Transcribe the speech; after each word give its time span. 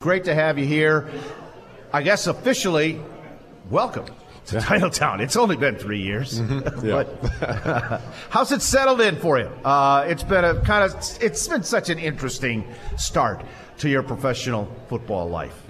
Great 0.00 0.22
to 0.26 0.32
have 0.34 0.60
you 0.60 0.64
here. 0.64 1.08
I 1.92 2.02
guess 2.02 2.28
officially, 2.28 3.00
welcome 3.68 4.04
to 4.46 4.58
Titletown. 4.58 5.18
It's 5.18 5.34
only 5.34 5.56
been 5.56 5.74
three 5.74 6.00
years, 6.00 6.38
Yeah. 6.84 7.02
but 7.02 8.00
how's 8.30 8.52
it 8.52 8.62
settled 8.62 9.00
in 9.00 9.16
for 9.16 9.40
you? 9.40 9.46
Uh, 9.64 10.04
it's 10.06 10.22
been 10.22 10.44
a 10.44 10.60
kind 10.60 10.84
of 10.84 10.94
it's 11.20 11.48
been 11.48 11.64
such 11.64 11.90
an 11.90 11.98
interesting 11.98 12.64
start 12.96 13.44
to 13.78 13.88
your 13.88 14.04
professional 14.04 14.72
football 14.88 15.28
life. 15.28 15.60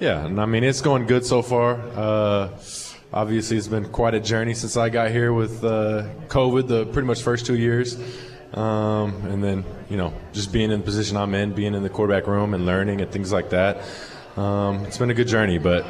Yeah, 0.00 0.26
and 0.26 0.40
I 0.40 0.46
mean 0.46 0.64
it's 0.64 0.80
going 0.80 1.06
good 1.06 1.24
so 1.24 1.40
far. 1.40 1.74
Uh, 1.94 2.48
obviously, 3.12 3.58
it's 3.58 3.68
been 3.68 3.88
quite 3.90 4.14
a 4.14 4.20
journey 4.20 4.54
since 4.54 4.76
I 4.76 4.88
got 4.88 5.12
here 5.12 5.32
with 5.32 5.62
uh, 5.62 6.08
COVID. 6.26 6.66
The 6.66 6.86
pretty 6.86 7.06
much 7.06 7.22
first 7.22 7.46
two 7.46 7.56
years, 7.56 7.96
um, 8.56 9.14
and 9.26 9.44
then 9.44 9.64
you 9.88 9.96
know 9.96 10.12
just 10.32 10.52
being 10.52 10.70
in 10.70 10.80
the 10.80 10.84
position 10.84 11.16
I'm 11.16 11.34
in, 11.34 11.52
being 11.52 11.74
in 11.74 11.82
the 11.82 11.90
quarterback 11.90 12.26
room 12.26 12.54
and 12.54 12.66
learning 12.66 13.00
and 13.00 13.10
things 13.10 13.32
like 13.32 13.50
that. 13.50 13.82
Um, 14.36 14.84
it's 14.84 14.98
been 14.98 15.10
a 15.10 15.14
good 15.14 15.28
journey, 15.28 15.58
but 15.58 15.86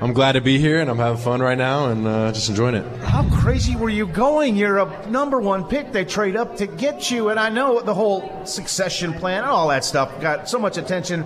I'm 0.00 0.12
glad 0.12 0.32
to 0.32 0.40
be 0.40 0.58
here 0.58 0.80
and 0.80 0.90
I'm 0.90 0.98
having 0.98 1.20
fun 1.20 1.40
right 1.40 1.56
now 1.56 1.86
and 1.90 2.06
uh, 2.06 2.30
just 2.32 2.50
enjoying 2.50 2.74
it. 2.74 2.84
How 2.98 3.28
crazy 3.40 3.76
were 3.76 3.88
you 3.88 4.06
going? 4.06 4.56
You're 4.56 4.78
a 4.78 5.06
number 5.08 5.40
one 5.40 5.64
pick. 5.64 5.92
They 5.92 6.04
trade 6.04 6.36
up 6.36 6.56
to 6.56 6.66
get 6.66 7.10
you, 7.10 7.30
and 7.30 7.40
I 7.40 7.48
know 7.48 7.80
the 7.80 7.94
whole 7.94 8.44
succession 8.44 9.14
plan 9.14 9.38
and 9.38 9.46
all 9.46 9.68
that 9.68 9.84
stuff 9.84 10.20
got 10.20 10.48
so 10.48 10.58
much 10.58 10.76
attention. 10.76 11.24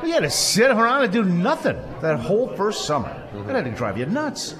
But 0.00 0.06
you 0.06 0.12
had 0.12 0.22
to 0.22 0.30
sit 0.30 0.70
around 0.70 1.02
and 1.02 1.12
do 1.12 1.24
nothing 1.24 1.76
that 2.02 2.20
whole 2.20 2.48
first 2.56 2.84
summer. 2.84 3.10
That 3.46 3.56
had 3.56 3.64
to 3.64 3.70
drive 3.72 3.98
you 3.98 4.06
nuts. 4.06 4.54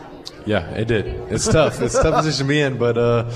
Yeah, 0.46 0.68
it 0.70 0.88
did. 0.88 1.06
It's 1.30 1.46
tough. 1.46 1.80
it's 1.80 1.94
a 1.94 2.02
tough 2.02 2.14
position 2.24 2.46
to 2.46 2.48
be 2.48 2.60
in, 2.60 2.76
but 2.76 2.98
uh, 2.98 3.30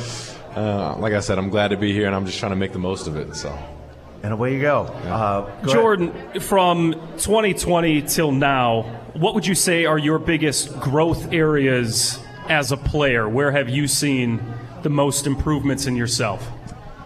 uh, 0.56 0.96
like 0.98 1.12
I 1.12 1.20
said, 1.20 1.38
I'm 1.38 1.50
glad 1.50 1.68
to 1.68 1.76
be 1.76 1.92
here 1.92 2.06
and 2.06 2.14
I'm 2.14 2.26
just 2.26 2.38
trying 2.38 2.52
to 2.52 2.56
make 2.56 2.72
the 2.72 2.78
most 2.78 3.06
of 3.06 3.16
it. 3.16 3.34
So. 3.34 3.56
And 4.22 4.32
away 4.32 4.54
you 4.54 4.60
go. 4.60 4.82
Uh, 4.82 5.40
go 5.42 5.46
ahead. 5.46 5.68
Jordan, 5.68 6.40
from 6.40 6.92
2020 7.18 8.02
till 8.02 8.32
now, 8.32 8.82
what 9.14 9.34
would 9.34 9.46
you 9.46 9.54
say 9.54 9.84
are 9.84 9.98
your 9.98 10.18
biggest 10.18 10.78
growth 10.80 11.32
areas 11.32 12.18
as 12.48 12.72
a 12.72 12.76
player? 12.76 13.28
Where 13.28 13.52
have 13.52 13.68
you 13.68 13.86
seen 13.86 14.42
the 14.82 14.90
most 14.90 15.26
improvements 15.26 15.86
in 15.86 15.96
yourself? 15.96 16.48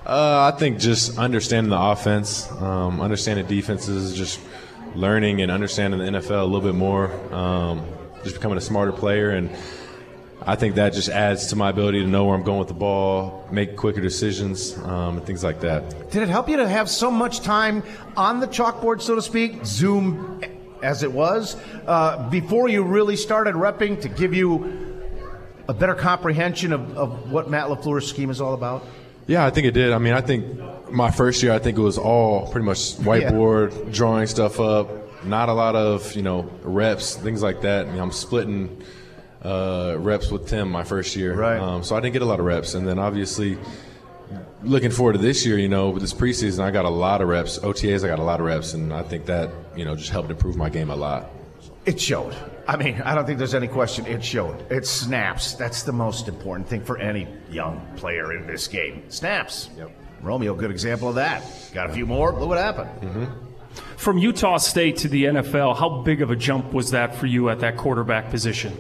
Uh, 0.07 0.51
I 0.53 0.59
think 0.59 0.79
just 0.79 1.19
understanding 1.19 1.71
the 1.71 1.81
offense, 1.81 2.51
um, 2.53 3.01
understanding 3.01 3.47
defenses, 3.47 4.17
just 4.17 4.41
learning 4.95 5.43
and 5.43 5.51
understanding 5.51 6.01
the 6.01 6.19
NFL 6.19 6.43
a 6.43 6.45
little 6.45 6.61
bit 6.61 6.75
more, 6.75 7.13
um, 7.33 7.87
just 8.25 8.35
becoming 8.35 8.59
a 8.59 8.63
smarter 8.63 8.93
player, 8.93 9.31
and 9.31 9.51
I 10.47 10.57
think 10.57 10.75
that 10.75 10.93
just 10.93 11.09
adds 11.09 11.47
to 11.49 11.57
my 11.57 11.71
ability 11.71 12.01
to 12.01 12.07
know 12.07 12.25
where 12.25 12.35
I'm 12.35 12.43
going 12.43 12.59
with 12.59 12.69
the 12.69 12.75
ball, 12.75 13.47
make 13.51 13.77
quicker 13.77 14.01
decisions, 14.01 14.77
um, 14.79 15.19
and 15.19 15.27
things 15.27 15.45
like 15.45 15.61
that. 15.61 16.11
Did 16.11 16.23
it 16.23 16.29
help 16.29 16.49
you 16.49 16.57
to 16.57 16.69
have 16.69 16.89
so 16.89 17.11
much 17.11 17.41
time 17.41 17.83
on 18.17 18.41
the 18.41 18.49
chalkboard, 18.49 19.01
so 19.01 19.15
to 19.15 19.23
speak, 19.23 19.65
Zoom 19.65 20.43
as 20.83 21.03
it 21.03 21.13
was, 21.13 21.57
uh, 21.87 22.29
before 22.29 22.69
you 22.69 22.83
really 22.83 23.17
started 23.17 23.55
repping 23.55 24.01
to 24.01 24.09
give 24.09 24.35
you 24.35 25.01
a 25.69 25.75
better 25.75 25.95
comprehension 25.95 26.73
of, 26.73 26.97
of 26.97 27.31
what 27.31 27.49
Matt 27.49 27.69
LaFleur's 27.69 28.09
scheme 28.09 28.31
is 28.31 28.41
all 28.41 28.55
about? 28.55 28.85
Yeah, 29.29 29.47
I 29.47 29.51
think 29.51 29.67
it 29.67 29.73
did. 29.73 29.93
I 29.93 29.99
mean, 29.99 30.13
I 30.13 30.21
think 30.21 30.91
my 30.91 31.11
first 31.13 31.43
year, 31.43 31.53
I 31.53 31.61
think 31.61 31.79
it 31.79 31.83
was 31.83 31.99
all 31.99 32.51
pretty 32.51 32.67
much 32.67 32.97
whiteboard, 32.97 33.93
drawing 33.93 34.27
stuff 34.27 34.59
up, 34.59 35.25
not 35.25 35.49
a 35.49 35.53
lot 35.53 35.77
of, 35.77 36.15
you 36.17 36.23
know, 36.23 36.51
reps, 36.63 37.15
things 37.15 37.43
like 37.43 37.61
that. 37.61 37.87
I 37.87 37.91
mean, 37.91 38.01
I'm 38.01 38.11
splitting 38.11 38.83
uh, 39.45 39.97
reps 39.99 40.31
with 40.31 40.49
Tim 40.49 40.71
my 40.71 40.85
first 40.85 41.17
year. 41.17 41.35
Right. 41.35 41.59
Um, 41.59 41.83
so 41.83 41.97
I 41.97 42.01
didn't 42.01 42.13
get 42.13 42.23
a 42.23 42.27
lot 42.27 42.41
of 42.41 42.47
reps. 42.47 42.75
And 42.75 42.87
then 42.87 42.99
obviously, 42.99 43.59
looking 44.63 44.91
forward 44.91 45.15
to 45.15 45.19
this 45.19 45.45
year, 45.45 45.59
you 45.59 45.69
know, 45.69 45.91
with 45.91 46.03
this 46.03 46.15
preseason, 46.15 46.63
I 46.63 46.71
got 46.71 46.85
a 46.85 46.91
lot 46.91 47.21
of 47.21 47.29
reps. 47.29 47.59
OTAs, 47.59 48.05
I 48.05 48.09
got 48.09 48.19
a 48.19 48.25
lot 48.25 48.41
of 48.41 48.47
reps. 48.47 48.75
And 48.75 48.93
I 48.93 49.03
think 49.03 49.27
that, 49.27 49.51
you 49.77 49.85
know, 49.85 49.97
just 49.97 50.11
helped 50.11 50.31
improve 50.31 50.57
my 50.57 50.69
game 50.69 50.91
a 50.91 50.97
lot. 50.97 51.31
It 51.85 52.01
showed. 52.01 52.35
I 52.69 52.77
mean, 52.77 53.03
I 53.03 53.15
don't 53.15 53.27
think 53.27 53.39
there's 53.39 53.55
any 53.55 53.67
question. 53.67 54.07
It 54.07 54.25
showed. 54.25 54.71
It 54.71 54.87
snaps. 54.87 55.55
That's 55.55 55.83
the 55.83 55.93
most 55.93 56.29
important 56.29 56.69
thing 56.69 56.85
for 56.85 56.97
any 56.99 57.27
young 57.51 57.85
player 57.97 58.33
in 58.35 58.47
this 58.47 58.69
game. 58.69 59.03
Snaps. 59.11 59.69
Yep. 59.77 59.91
Romeo, 60.21 60.55
good 60.55 60.71
example 60.71 61.09
of 61.09 61.17
that. 61.17 61.43
Got 61.75 61.91
a 61.91 61.93
few 61.93 62.07
more. 62.07 62.33
Look 62.33 62.49
what 62.49 62.59
happened. 62.59 63.29
From 63.97 64.19
Utah 64.19 64.59
State 64.59 64.99
to 64.99 65.09
the 65.09 65.25
NFL, 65.25 65.77
how 65.77 66.03
big 66.03 66.23
of 66.23 66.31
a 66.31 66.37
jump 66.37 66.73
was 66.73 66.93
that 66.93 67.17
for 67.17 67.27
you 67.27 67.49
at 67.49 67.61
that 67.61 67.77
quarterback 67.77 68.31
position? 68.31 68.77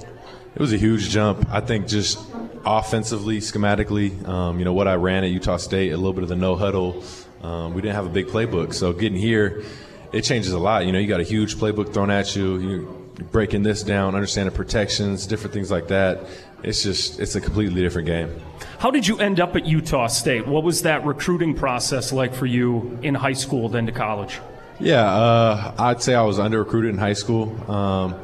It 0.54 0.60
was 0.60 0.72
a 0.72 0.76
huge 0.76 1.08
jump. 1.08 1.46
I 1.50 1.60
think 1.60 1.88
just 1.88 2.18
offensively, 2.64 3.38
schematically, 3.38 4.26
um, 4.28 4.58
you 4.58 4.64
know, 4.64 4.74
what 4.74 4.86
I 4.86 4.94
ran 4.94 5.24
at 5.24 5.30
Utah 5.30 5.56
State, 5.56 5.92
a 5.92 5.96
little 5.96 6.12
bit 6.12 6.22
of 6.22 6.28
the 6.28 6.36
no 6.36 6.56
huddle. 6.56 7.02
Um, 7.42 7.74
we 7.74 7.80
didn't 7.80 7.94
have 7.94 8.06
a 8.06 8.10
big 8.10 8.26
playbook. 8.26 8.74
So 8.74 8.92
getting 8.92 9.18
here, 9.18 9.64
it 10.12 10.22
changes 10.22 10.52
a 10.52 10.58
lot. 10.58 10.84
You 10.84 10.92
know, 10.92 10.98
you 10.98 11.08
got 11.08 11.20
a 11.20 11.24
huge 11.24 11.56
playbook 11.56 11.94
thrown 11.94 12.10
at 12.10 12.36
you. 12.36 12.58
You're 12.58 12.82
breaking 13.30 13.62
this 13.62 13.82
down, 13.82 14.14
understanding 14.14 14.54
protections, 14.54 15.26
different 15.26 15.54
things 15.54 15.70
like 15.70 15.88
that. 15.88 16.26
It's 16.62 16.82
just, 16.82 17.18
it's 17.18 17.34
a 17.34 17.40
completely 17.40 17.80
different 17.80 18.06
game. 18.06 18.40
How 18.78 18.90
did 18.90 19.08
you 19.08 19.18
end 19.18 19.40
up 19.40 19.56
at 19.56 19.66
Utah 19.66 20.06
State? 20.06 20.46
What 20.46 20.62
was 20.64 20.82
that 20.82 21.04
recruiting 21.04 21.54
process 21.54 22.12
like 22.12 22.34
for 22.34 22.46
you 22.46 22.98
in 23.02 23.14
high 23.14 23.32
school, 23.32 23.68
then 23.68 23.86
to 23.86 23.92
college? 23.92 24.38
Yeah, 24.78 25.02
uh, 25.02 25.74
I'd 25.78 26.02
say 26.02 26.14
I 26.14 26.22
was 26.22 26.38
under 26.38 26.58
recruited 26.58 26.90
in 26.90 26.98
high 26.98 27.12
school. 27.12 27.70
Um, 27.70 28.16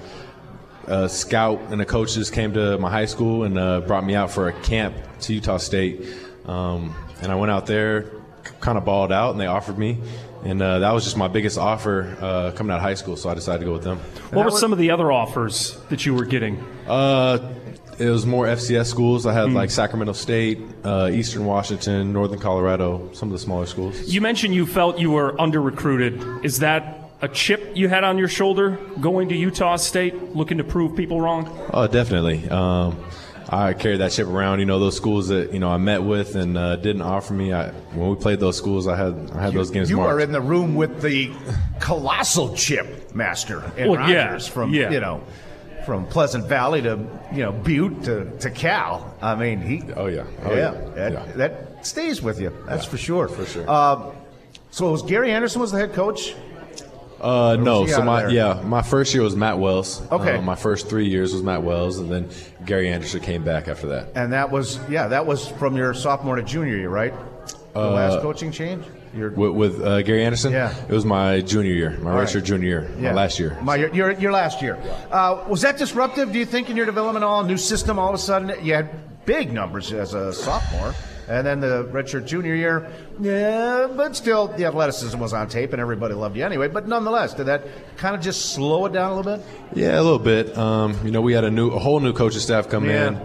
a 0.89 1.09
scout 1.09 1.61
and 1.71 1.81
the 1.81 1.87
coaches 1.87 2.31
came 2.31 2.55
to 2.55 2.79
my 2.79 2.91
high 2.91 3.05
school 3.05 3.45
and 3.45 3.59
uh, 3.59 3.81
brought 3.81 4.05
me 4.05 4.15
out 4.15 4.31
for 4.31 4.49
a 4.49 4.53
camp 4.63 4.97
to 5.21 5.35
Utah 5.35 5.59
State. 5.59 6.07
Um, 6.47 6.95
and 7.21 7.31
I 7.31 7.35
went 7.35 7.51
out 7.51 7.67
there, 7.67 8.11
kind 8.61 8.79
of 8.79 8.85
balled 8.85 9.13
out, 9.13 9.33
and 9.33 9.41
they 9.41 9.47
offered 9.47 9.79
me. 9.79 9.99
And 10.45 10.63
uh, 10.63 10.79
that 10.79 10.93
was 10.93 11.05
just 11.05 11.17
my 11.17 11.29
biggest 11.29 11.59
offer 11.59 12.17
uh, 12.21 12.53
coming 12.53 12.71
out 12.71 12.77
of 12.77 12.83
high 12.83 12.95
school, 12.95 13.17
so 13.17 13.29
I 13.29 13.35
decided 13.35 13.61
to 13.61 13.65
go 13.67 13.73
with 13.73 13.83
them. 13.83 13.99
What 14.31 14.45
were 14.45 14.51
some 14.51 14.73
of 14.73 14.79
the 14.79 14.91
other 14.91 15.11
offers 15.11 15.79
that 15.91 16.07
you 16.07 16.15
were 16.15 16.25
getting? 16.25 16.65
Uh, 16.87 17.55
it 17.99 18.09
was 18.09 18.25
more 18.25 18.47
FCS 18.47 18.87
schools. 18.87 19.27
I 19.27 19.33
had 19.33 19.53
like 19.53 19.71
Sacramento 19.71 20.13
State, 20.13 20.61
uh, 20.85 21.11
Eastern 21.13 21.45
Washington, 21.45 22.13
Northern 22.13 22.39
Colorado, 22.39 23.11
some 23.13 23.29
of 23.29 23.33
the 23.33 23.41
smaller 23.41 23.67
schools. 23.67 24.01
You 24.03 24.21
mentioned 24.21 24.55
you 24.55 24.67
felt 24.67 24.99
you 24.99 25.11
were 25.11 25.39
under 25.41 25.61
recruited. 25.61 26.45
Is 26.45 26.61
that 26.61 26.98
a 27.21 27.29
chip 27.29 27.73
you 27.77 27.89
had 27.89 28.05
on 28.05 28.19
your 28.19 28.29
shoulder 28.29 28.79
going 29.01 29.29
to 29.31 29.35
Utah 29.37 29.77
State, 29.77 30.37
looking 30.37 30.59
to 30.59 30.65
prove 30.65 30.97
people 30.97 31.21
wrong? 31.21 31.49
Oh, 31.73 31.87
definitely. 31.87 32.49
Um, 32.49 33.05
I 33.51 33.73
carried 33.73 34.01
that 34.01 34.13
chip 34.13 34.27
around. 34.29 34.61
You 34.61 34.67
know, 34.67 34.79
those 34.79 34.95
schools 34.97 35.29
that 35.29 35.53
you 35.55 35.59
know 35.59 35.71
I 35.71 35.79
met 35.79 36.03
with 36.03 36.35
and 36.37 36.57
uh, 36.59 36.77
didn't 36.77 37.01
offer 37.03 37.33
me. 37.33 37.53
I, 37.53 37.71
when 37.95 38.11
we 38.11 38.17
played 38.17 38.41
those 38.41 38.57
schools, 38.59 38.87
I 38.87 38.95
had 38.97 39.31
I 39.33 39.43
had 39.43 39.55
those 39.55 39.71
games 39.71 39.89
You 39.89 39.97
marked. 39.97 40.13
are 40.13 40.21
in 40.21 40.33
the 40.33 40.41
room 40.41 40.75
with 40.75 41.01
the 41.01 41.31
colossal 41.81 42.55
chip 42.55 43.15
master 43.15 43.73
in 43.77 43.89
Well, 43.91 44.09
yeah, 44.09 44.27
Rodgers 44.27 44.47
from 44.47 44.75
yeah. 44.75 44.91
you 44.91 45.01
know 45.01 45.23
from 45.87 46.07
Pleasant 46.07 46.45
Valley 46.47 46.83
to 46.83 46.99
you 47.33 47.43
know 47.43 47.53
Butte 47.53 48.05
to, 48.05 48.39
to 48.39 48.51
Cal. 48.51 49.15
I 49.23 49.35
mean, 49.35 49.61
he 49.63 49.83
oh 49.97 50.07
yeah, 50.07 50.25
oh, 50.45 50.51
yeah, 50.55 50.57
yeah, 50.57 50.71
That, 50.91 51.13
yeah. 51.13 51.33
that 51.37 51.87
stays 51.87 52.21
with 52.21 52.41
you. 52.43 52.53
That's 52.67 52.85
Yeah, 52.85 52.91
for 52.91 52.99
sure. 52.99 53.29
for 53.29 53.47
sure. 53.47 53.65
Uh, 53.67 54.13
so 54.71 54.91
was 54.93 55.03
Gary 55.03 55.33
Anderson 55.33 55.63
was 55.63 55.73
the 55.73 55.79
head 55.79 55.95
coach? 55.95 56.35
Uh, 57.21 57.57
no, 57.59 57.87
so 57.87 58.03
my 58.03 58.23
there? 58.23 58.31
yeah, 58.31 58.63
my 58.65 58.83
first 58.83 59.13
year 59.13 59.23
was 59.23 59.35
Matt 59.35 59.59
Wells. 59.59 60.03
Okay. 60.11 60.37
Uh, 60.37 60.43
my 60.43 60.55
first 60.55 60.89
three 60.89 61.09
years 61.09 61.33
was 61.33 61.43
Matt 61.43 61.63
Wells, 61.63 61.99
and 61.99 62.11
then 62.11 62.29
Gary 62.65 62.89
Anderson 62.89 63.21
came 63.21 63.43
back 63.43 63.67
after 63.69 63.89
that. 63.89 64.09
And 64.15 64.33
that 64.33 64.51
was 64.51 64.79
yeah, 64.89 65.09
that 65.09 65.27
was 65.27 65.49
from 65.49 65.77
your 65.77 65.95
sophomore 65.95 66.37
to 66.37 66.43
junior 66.43 66.77
year, 66.77 66.91
right? 66.91 67.15
The 67.73 67.81
last 67.81 68.23
coaching 68.23 68.51
change. 68.51 68.85
Your 69.15 69.31
With, 69.31 69.53
with 69.53 69.83
uh, 69.83 70.03
Gary 70.03 70.23
Anderson, 70.25 70.53
Yeah. 70.53 70.75
it 70.87 70.93
was 70.93 71.05
my 71.05 71.41
junior 71.41 71.73
year, 71.73 71.97
my 72.03 72.13
right. 72.13 72.29
redshirt 72.29 72.45
junior 72.45 72.69
year, 72.69 72.91
my 72.99 73.13
last 73.13 73.39
year. 73.39 73.57
My 73.63 73.77
your, 73.77 73.95
your, 73.95 74.11
your 74.13 74.33
last 74.33 74.61
year. 74.61 74.79
Uh, 75.11 75.45
was 75.49 75.63
that 75.63 75.79
disruptive? 75.79 76.31
Do 76.33 76.39
you 76.39 76.45
think 76.45 76.69
in 76.69 76.77
your 76.77 76.85
development, 76.87 77.25
all 77.25 77.43
new 77.43 77.57
system, 77.57 77.99
all 77.99 78.11
of 78.11 78.15
a 78.15 78.19
sudden 78.19 78.53
you 78.65 78.75
had 78.75 79.25
big 79.25 79.51
numbers 79.53 79.93
as 79.93 80.13
a 80.13 80.33
sophomore, 80.33 80.95
and 81.29 81.47
then 81.47 81.61
the 81.61 81.85
redshirt 81.93 82.27
junior 82.27 82.55
year, 82.55 82.91
yeah, 83.21 83.87
but 83.95 84.17
still 84.17 84.49
the 84.49 84.65
athleticism 84.65 85.19
was 85.19 85.33
on 85.33 85.49
tape 85.49 85.73
and 85.73 85.81
everybody 85.81 86.15
loved 86.15 86.37
you 86.37 86.45
anyway. 86.45 86.69
But 86.69 86.89
nonetheless, 86.89 87.35
did 87.35 87.47
that 87.47 87.65
kind 87.97 88.17
of 88.17 88.23
just 88.23 88.53
slow 88.53 88.87
it 88.87 88.93
down 88.93 89.13
a 89.13 89.17
little 89.17 89.37
bit? 89.37 89.47
Yeah, 89.75 90.01
a 90.01 90.03
little 90.03 90.19
bit. 90.19 90.57
Um, 90.57 90.97
you 91.05 91.11
know, 91.11 91.21
we 91.21 91.35
had 91.35 91.45
a 91.45 91.51
new, 91.51 91.69
a 91.71 91.79
whole 91.79 92.01
new 92.01 92.13
coaching 92.13 92.41
staff 92.41 92.69
come 92.69 92.87
Yeah. 92.87 93.09
in. 93.09 93.21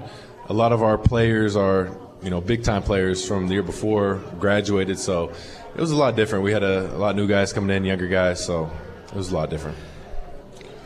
A 0.49 0.53
lot 0.53 0.73
of 0.73 0.83
our 0.83 0.97
players 0.97 1.55
are, 1.55 1.89
you 2.21 2.29
know, 2.29 2.41
big 2.41 2.63
time 2.63 2.83
players 2.83 3.25
from 3.25 3.47
the 3.47 3.53
year 3.53 3.63
before, 3.63 4.15
graduated. 4.39 4.99
So 4.99 5.31
it 5.73 5.79
was 5.79 5.91
a 5.91 5.95
lot 5.95 6.15
different. 6.17 6.43
We 6.43 6.51
had 6.51 6.63
a, 6.63 6.93
a 6.93 6.97
lot 6.97 7.11
of 7.11 7.15
new 7.15 7.27
guys 7.27 7.53
coming 7.53 7.75
in, 7.75 7.85
younger 7.85 8.07
guys. 8.07 8.43
So 8.45 8.69
it 9.07 9.15
was 9.15 9.31
a 9.31 9.35
lot 9.35 9.49
different. 9.49 9.77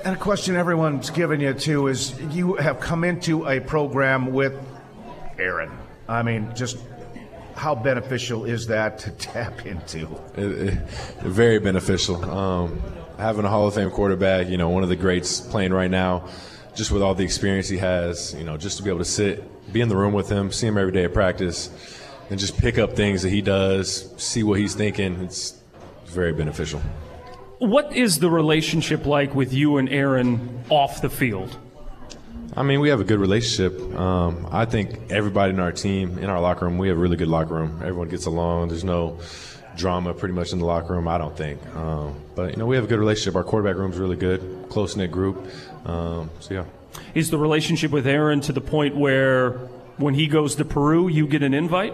And 0.05 0.15
a 0.15 0.19
question 0.19 0.55
everyone's 0.55 1.09
given 1.09 1.39
you 1.41 1.53
too 1.53 1.87
is 1.87 2.13
you 2.31 2.55
have 2.57 2.79
come 2.79 3.03
into 3.03 3.47
a 3.47 3.59
program 3.59 4.31
with 4.31 4.53
Aaron. 5.39 5.71
I 6.07 6.23
mean, 6.23 6.53
just 6.55 6.77
how 7.57 7.73
beneficial 7.73 8.45
is 8.45 8.67
that 8.67 8.99
to 8.99 9.11
tap 9.11 9.65
into? 9.65 10.07
It, 10.35 10.43
it, 10.43 10.73
very 11.23 11.59
beneficial. 11.59 12.23
Um, 12.23 12.81
having 13.17 13.45
a 13.45 13.49
Hall 13.49 13.67
of 13.67 13.73
Fame 13.73 13.89
quarterback, 13.89 14.47
you 14.47 14.57
know, 14.57 14.69
one 14.69 14.83
of 14.83 14.89
the 14.89 14.95
greats 14.95 15.41
playing 15.41 15.73
right 15.73 15.89
now, 15.89 16.29
just 16.75 16.91
with 16.91 17.01
all 17.01 17.15
the 17.15 17.23
experience 17.23 17.67
he 17.67 17.77
has, 17.77 18.35
you 18.37 18.43
know, 18.43 18.57
just 18.57 18.77
to 18.77 18.83
be 18.83 18.89
able 18.89 18.99
to 18.99 19.05
sit, 19.05 19.73
be 19.73 19.81
in 19.81 19.89
the 19.89 19.97
room 19.97 20.13
with 20.13 20.29
him, 20.29 20.51
see 20.51 20.67
him 20.67 20.77
every 20.77 20.91
day 20.91 21.05
at 21.05 21.13
practice, 21.13 21.71
and 22.29 22.39
just 22.39 22.55
pick 22.57 22.77
up 22.77 22.93
things 22.93 23.23
that 23.23 23.29
he 23.29 23.41
does, 23.41 24.13
see 24.17 24.43
what 24.43 24.59
he's 24.59 24.75
thinking. 24.75 25.15
It's 25.23 25.59
very 26.05 26.33
beneficial. 26.33 26.79
What 27.57 27.95
is 27.95 28.19
the 28.19 28.29
relationship 28.29 29.07
like 29.07 29.33
with 29.33 29.51
you 29.51 29.77
and 29.77 29.89
Aaron 29.89 30.63
off 30.69 31.01
the 31.01 31.09
field? 31.09 31.57
I 32.55 32.63
mean, 32.63 32.79
we 32.79 32.89
have 32.89 33.01
a 33.01 33.03
good 33.03 33.19
relationship. 33.19 33.79
Um, 33.95 34.47
I 34.51 34.65
think 34.65 35.11
everybody 35.11 35.53
in 35.53 35.59
our 35.59 35.71
team, 35.71 36.17
in 36.17 36.29
our 36.29 36.39
locker 36.39 36.65
room, 36.65 36.77
we 36.77 36.87
have 36.87 36.97
a 36.97 36.99
really 36.99 37.17
good 37.17 37.27
locker 37.27 37.53
room. 37.53 37.79
Everyone 37.81 38.09
gets 38.09 38.25
along. 38.25 38.69
There's 38.69 38.83
no 38.83 39.19
drama 39.75 40.13
pretty 40.13 40.33
much 40.33 40.53
in 40.53 40.59
the 40.59 40.65
locker 40.65 40.93
room, 40.93 41.07
I 41.07 41.17
don't 41.17 41.37
think. 41.37 41.63
Um, 41.75 42.15
but, 42.35 42.51
you 42.51 42.57
know, 42.57 42.65
we 42.65 42.75
have 42.75 42.85
a 42.85 42.87
good 42.87 42.99
relationship. 42.99 43.35
Our 43.35 43.43
quarterback 43.43 43.77
room's 43.77 43.97
really 43.97 44.15
good, 44.15 44.65
close 44.69 44.95
knit 44.95 45.11
group. 45.11 45.45
Um, 45.85 46.31
so, 46.39 46.53
yeah. 46.53 46.65
Is 47.13 47.29
the 47.29 47.37
relationship 47.37 47.91
with 47.91 48.07
Aaron 48.07 48.41
to 48.41 48.53
the 48.53 48.61
point 48.61 48.95
where 48.95 49.51
when 49.97 50.15
he 50.15 50.27
goes 50.27 50.55
to 50.55 50.65
Peru, 50.65 51.07
you 51.07 51.27
get 51.27 51.43
an 51.43 51.53
invite? 51.53 51.93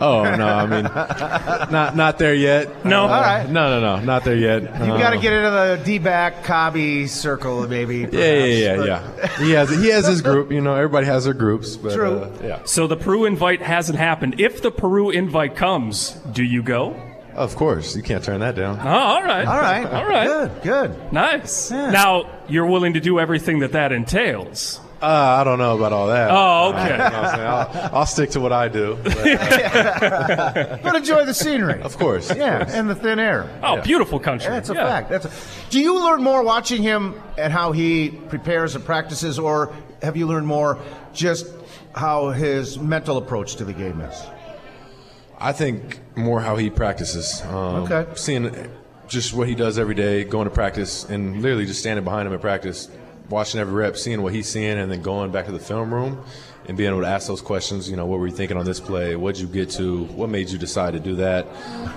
Oh 0.00 0.24
no, 0.24 0.46
I 0.46 0.66
mean, 0.66 0.82
not 0.82 1.94
not 1.94 2.18
there 2.18 2.34
yet. 2.34 2.84
No? 2.84 3.04
Uh, 3.04 3.08
All 3.08 3.20
right. 3.20 3.48
No, 3.48 3.78
no, 3.78 3.96
no, 3.96 4.04
not 4.04 4.24
there 4.24 4.34
yet. 4.36 4.62
You 4.62 4.68
got 4.68 5.10
to 5.10 5.18
get 5.18 5.32
into 5.32 5.50
the 5.50 5.80
D-back 5.84 6.42
Cobby 6.42 7.06
circle, 7.06 7.68
maybe. 7.68 7.98
Yeah, 7.98 8.08
yeah, 8.10 8.44
yeah, 8.44 8.84
yeah. 8.84 9.36
He 9.38 9.52
has 9.52 9.70
he 9.70 9.88
has 9.90 10.06
his 10.06 10.20
group. 10.20 10.50
You 10.50 10.60
know, 10.60 10.74
everybody 10.74 11.06
has 11.06 11.24
their 11.24 11.34
groups. 11.34 11.76
But, 11.76 11.94
True. 11.94 12.18
Uh, 12.18 12.32
yeah. 12.42 12.62
So 12.64 12.86
the 12.86 12.96
Peru 12.96 13.24
invite 13.24 13.62
hasn't 13.62 13.98
happened. 13.98 14.40
If 14.40 14.62
the 14.62 14.70
Peru 14.70 15.10
invite 15.10 15.54
comes, 15.54 16.10
do 16.32 16.42
you 16.42 16.62
go? 16.62 17.00
Of 17.34 17.56
course, 17.56 17.96
you 17.96 18.02
can't 18.02 18.22
turn 18.22 18.40
that 18.40 18.54
down. 18.54 18.78
Oh, 18.80 18.88
all 18.88 19.22
right. 19.22 19.46
All 19.46 19.58
right. 19.58 19.86
All 19.86 20.06
right. 20.08 20.26
Good, 20.26 20.62
good. 20.62 21.12
Nice. 21.12 21.70
Yeah. 21.70 21.90
Now, 21.90 22.30
you're 22.48 22.66
willing 22.66 22.94
to 22.94 23.00
do 23.00 23.18
everything 23.18 23.58
that 23.60 23.72
that 23.72 23.90
entails. 23.90 24.80
Uh, 25.04 25.36
I 25.40 25.44
don't 25.44 25.58
know 25.58 25.76
about 25.76 25.92
all 25.92 26.06
that. 26.08 26.30
Oh, 26.30 26.70
okay. 26.72 26.92
You 26.92 26.96
know 26.98 27.04
what 27.04 27.14
I'm 27.14 27.34
saying? 27.34 27.46
I'll, 27.46 27.90
I'll 27.98 28.06
stick 28.06 28.30
to 28.30 28.40
what 28.40 28.52
I 28.52 28.68
do. 28.68 28.96
But, 29.02 29.16
uh, 29.26 30.78
But 30.82 30.96
enjoy 30.96 31.24
the 31.26 31.34
scenery. 31.34 31.82
of 31.82 31.96
course. 31.98 32.30
of 32.30 32.36
Yeah, 32.38 32.58
course. 32.64 32.72
and 32.74 32.88
the 32.88 32.94
thin 32.94 33.18
air. 33.18 33.48
Oh, 33.62 33.80
beautiful 33.82 34.18
country. 34.18 34.50
That's 34.50 34.70
a 34.70 34.74
Yeah. 34.74 34.86
fact. 34.86 35.10
That's 35.10 35.26
a, 35.26 35.30
do 35.70 35.78
you 35.80 36.02
learn 36.02 36.22
more 36.22 36.42
watching 36.42 36.82
him 36.82 37.20
and 37.36 37.52
how 37.52 37.72
he 37.72 38.10
prepares 38.28 38.74
and 38.74 38.84
practices, 38.84 39.38
or 39.38 39.74
have 40.02 40.16
you 40.16 40.26
learned 40.26 40.46
more 40.46 40.78
just 41.12 41.46
how 41.94 42.30
his 42.30 42.78
mental 42.78 43.16
approach 43.18 43.56
to 43.56 43.64
the 43.64 43.72
game 43.72 44.00
is? 44.00 44.22
I 45.38 45.52
think 45.52 46.00
more 46.16 46.40
how 46.40 46.56
he 46.56 46.70
practices. 46.70 47.42
Um, 47.42 47.84
Okay. 47.84 48.06
Seeing 48.14 48.54
just 49.08 49.34
what 49.34 49.48
he 49.48 49.54
does 49.54 49.78
every 49.78 49.94
day, 49.94 50.24
going 50.24 50.46
to 50.48 50.54
practice, 50.54 51.04
and 51.04 51.42
literally 51.42 51.66
just 51.66 51.80
standing 51.80 52.04
behind 52.04 52.26
him 52.26 52.32
at 52.32 52.40
practice, 52.40 52.88
watching 53.28 53.60
every 53.60 53.74
rep, 53.74 53.96
seeing 53.96 54.22
what 54.22 54.32
he's 54.32 54.48
seeing, 54.48 54.78
and 54.78 54.90
then 54.90 55.02
going 55.02 55.30
back 55.32 55.46
to 55.46 55.52
the 55.52 55.58
film 55.58 55.92
room 55.92 56.24
and 56.66 56.76
being 56.76 56.90
able 56.90 57.02
to 57.02 57.06
ask 57.06 57.26
those 57.26 57.40
questions. 57.40 57.88
You 57.90 57.96
know, 57.96 58.06
what 58.06 58.18
were 58.18 58.26
you 58.26 58.34
thinking 58.34 58.56
on 58.56 58.64
this 58.64 58.80
play? 58.80 59.16
What'd 59.16 59.40
you 59.40 59.46
get 59.46 59.70
to? 59.70 60.04
What 60.04 60.28
made 60.30 60.50
you 60.50 60.58
decide 60.58 60.92
to 60.92 61.00
do 61.00 61.16
that? 61.16 61.46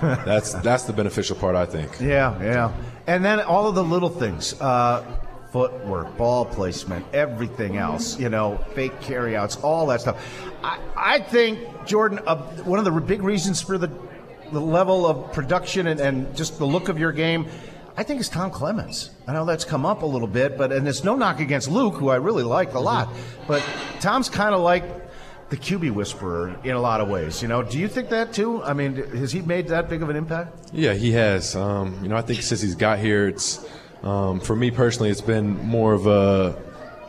that's 0.24 0.54
that's 0.54 0.84
the 0.84 0.92
beneficial 0.92 1.36
part, 1.36 1.56
I 1.56 1.66
think. 1.66 2.00
Yeah, 2.00 2.40
yeah. 2.42 2.74
And 3.06 3.24
then 3.24 3.40
all 3.40 3.66
of 3.66 3.74
the 3.74 3.84
little 3.84 4.10
things. 4.10 4.58
Uh, 4.60 5.04
footwork, 5.50 6.14
ball 6.18 6.44
placement, 6.44 7.06
everything 7.14 7.78
else, 7.78 8.18
you 8.18 8.28
know, 8.28 8.58
fake 8.74 9.00
carryouts, 9.00 9.56
all 9.56 9.86
that 9.86 10.00
stuff. 10.00 10.22
I, 10.62 10.78
I 10.94 11.18
think, 11.20 11.86
Jordan, 11.86 12.20
uh, 12.26 12.36
one 12.64 12.78
of 12.78 12.84
the 12.84 12.90
big 12.90 13.22
reasons 13.22 13.62
for 13.62 13.78
the, 13.78 13.90
the 14.52 14.60
level 14.60 15.06
of 15.06 15.32
production 15.32 15.86
and, 15.86 16.00
and 16.00 16.36
just 16.36 16.58
the 16.58 16.66
look 16.66 16.88
of 16.88 16.98
your 16.98 17.12
game, 17.12 17.46
I 17.98 18.04
think 18.04 18.20
it's 18.20 18.28
Tom 18.28 18.52
Clements. 18.52 19.10
I 19.26 19.32
know 19.32 19.44
that's 19.44 19.64
come 19.64 19.84
up 19.84 20.02
a 20.02 20.06
little 20.06 20.28
bit, 20.28 20.56
but 20.56 20.70
and 20.70 20.86
it's 20.86 21.02
no 21.02 21.16
knock 21.16 21.40
against 21.40 21.68
Luke, 21.68 21.94
who 21.94 22.10
I 22.10 22.16
really 22.16 22.44
like 22.44 22.74
a 22.74 22.78
lot, 22.78 23.08
but 23.48 23.60
Tom's 24.00 24.28
kind 24.28 24.54
of 24.54 24.60
like 24.60 24.84
the 25.50 25.56
QB 25.56 25.90
whisperer 25.90 26.54
in 26.62 26.76
a 26.76 26.80
lot 26.80 27.00
of 27.00 27.08
ways. 27.08 27.42
You 27.42 27.48
know, 27.48 27.60
do 27.64 27.76
you 27.76 27.88
think 27.88 28.10
that 28.10 28.32
too? 28.32 28.62
I 28.62 28.72
mean, 28.72 28.94
has 29.16 29.32
he 29.32 29.42
made 29.42 29.66
that 29.68 29.88
big 29.88 30.00
of 30.02 30.10
an 30.10 30.14
impact? 30.16 30.70
Yeah, 30.72 30.94
he 30.94 31.10
has. 31.12 31.56
Um, 31.56 31.98
you 32.00 32.08
know, 32.08 32.16
I 32.16 32.22
think 32.22 32.40
since 32.42 32.60
he's 32.60 32.76
got 32.76 33.00
here, 33.00 33.26
it's 33.26 33.66
um, 34.04 34.38
for 34.38 34.54
me 34.54 34.70
personally, 34.70 35.10
it's 35.10 35.20
been 35.20 35.56
more 35.66 35.92
of 35.92 36.06
a. 36.06 36.56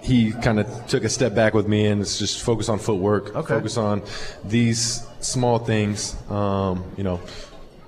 He 0.02 0.32
kind 0.32 0.60
of 0.60 0.88
took 0.88 1.04
a 1.04 1.10
step 1.10 1.36
back 1.36 1.54
with 1.54 1.68
me, 1.68 1.86
and 1.86 2.02
it's 2.02 2.18
just 2.18 2.42
focus 2.42 2.68
on 2.68 2.80
footwork, 2.80 3.36
Okay. 3.36 3.54
focus 3.54 3.78
on 3.78 4.02
these 4.44 5.06
small 5.20 5.60
things. 5.60 6.16
Um, 6.32 6.84
you 6.98 7.04
know, 7.04 7.20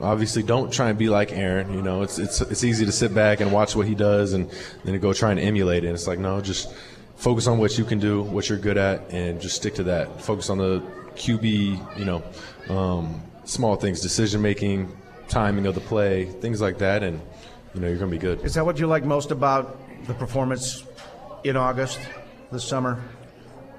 obviously, 0.02 0.44
don't 0.44 0.72
try 0.72 0.90
and 0.90 0.98
be 0.98 1.10
like 1.10 1.32
Aaron. 1.32 1.74
You 1.74 1.82
know, 1.82 2.02
it's 2.02 2.20
it's 2.20 2.42
it's 2.42 2.64
easy 2.64 2.86
to 2.86 2.92
sit 2.92 3.14
back 3.14 3.40
and 3.40 3.52
watch 3.52 3.76
what 3.76 3.88
he 3.88 3.96
does, 3.96 4.34
and 4.34 4.50
then 4.84 5.00
go 5.00 5.14
try 5.14 5.32
and 5.32 5.40
emulate 5.40 5.84
it. 5.84 5.90
It's 5.90 6.08
like 6.08 6.20
no, 6.20 6.42
just 6.42 6.74
focus 7.16 7.48
on 7.48 7.60
what 7.60 7.78
you 7.78 7.86
can 7.86 8.00
do, 8.00 8.24
what 8.24 8.50
you're 8.50 8.58
good 8.58 8.78
at, 8.78 9.12
and 9.12 9.40
just 9.40 9.56
stick 9.56 9.76
to 9.76 9.84
that. 9.84 10.22
Focus 10.22 10.50
on 10.50 10.58
the 10.58 10.82
QB, 11.16 12.00
you 12.00 12.06
know, 12.06 12.24
um, 12.70 13.22
small 13.46 13.76
things, 13.76 14.02
decision 14.02 14.42
making, 14.42 14.92
timing 15.28 15.66
of 15.66 15.76
the 15.76 15.82
play, 15.82 16.26
things 16.26 16.62
like 16.62 16.78
that, 16.80 17.04
and 17.04 17.22
you 17.74 17.82
know 17.82 17.88
you're 17.88 17.98
going 17.98 18.12
to 18.12 18.18
be 18.18 18.22
good. 18.22 18.42
Is 18.44 18.54
that 18.56 18.66
what 18.66 18.80
you 18.80 18.88
like 18.88 19.06
most 19.06 19.32
about 19.32 19.78
the 20.08 20.14
performance 20.14 20.84
in 21.44 21.56
August 21.56 22.00
this 22.52 22.64
summer 22.64 23.02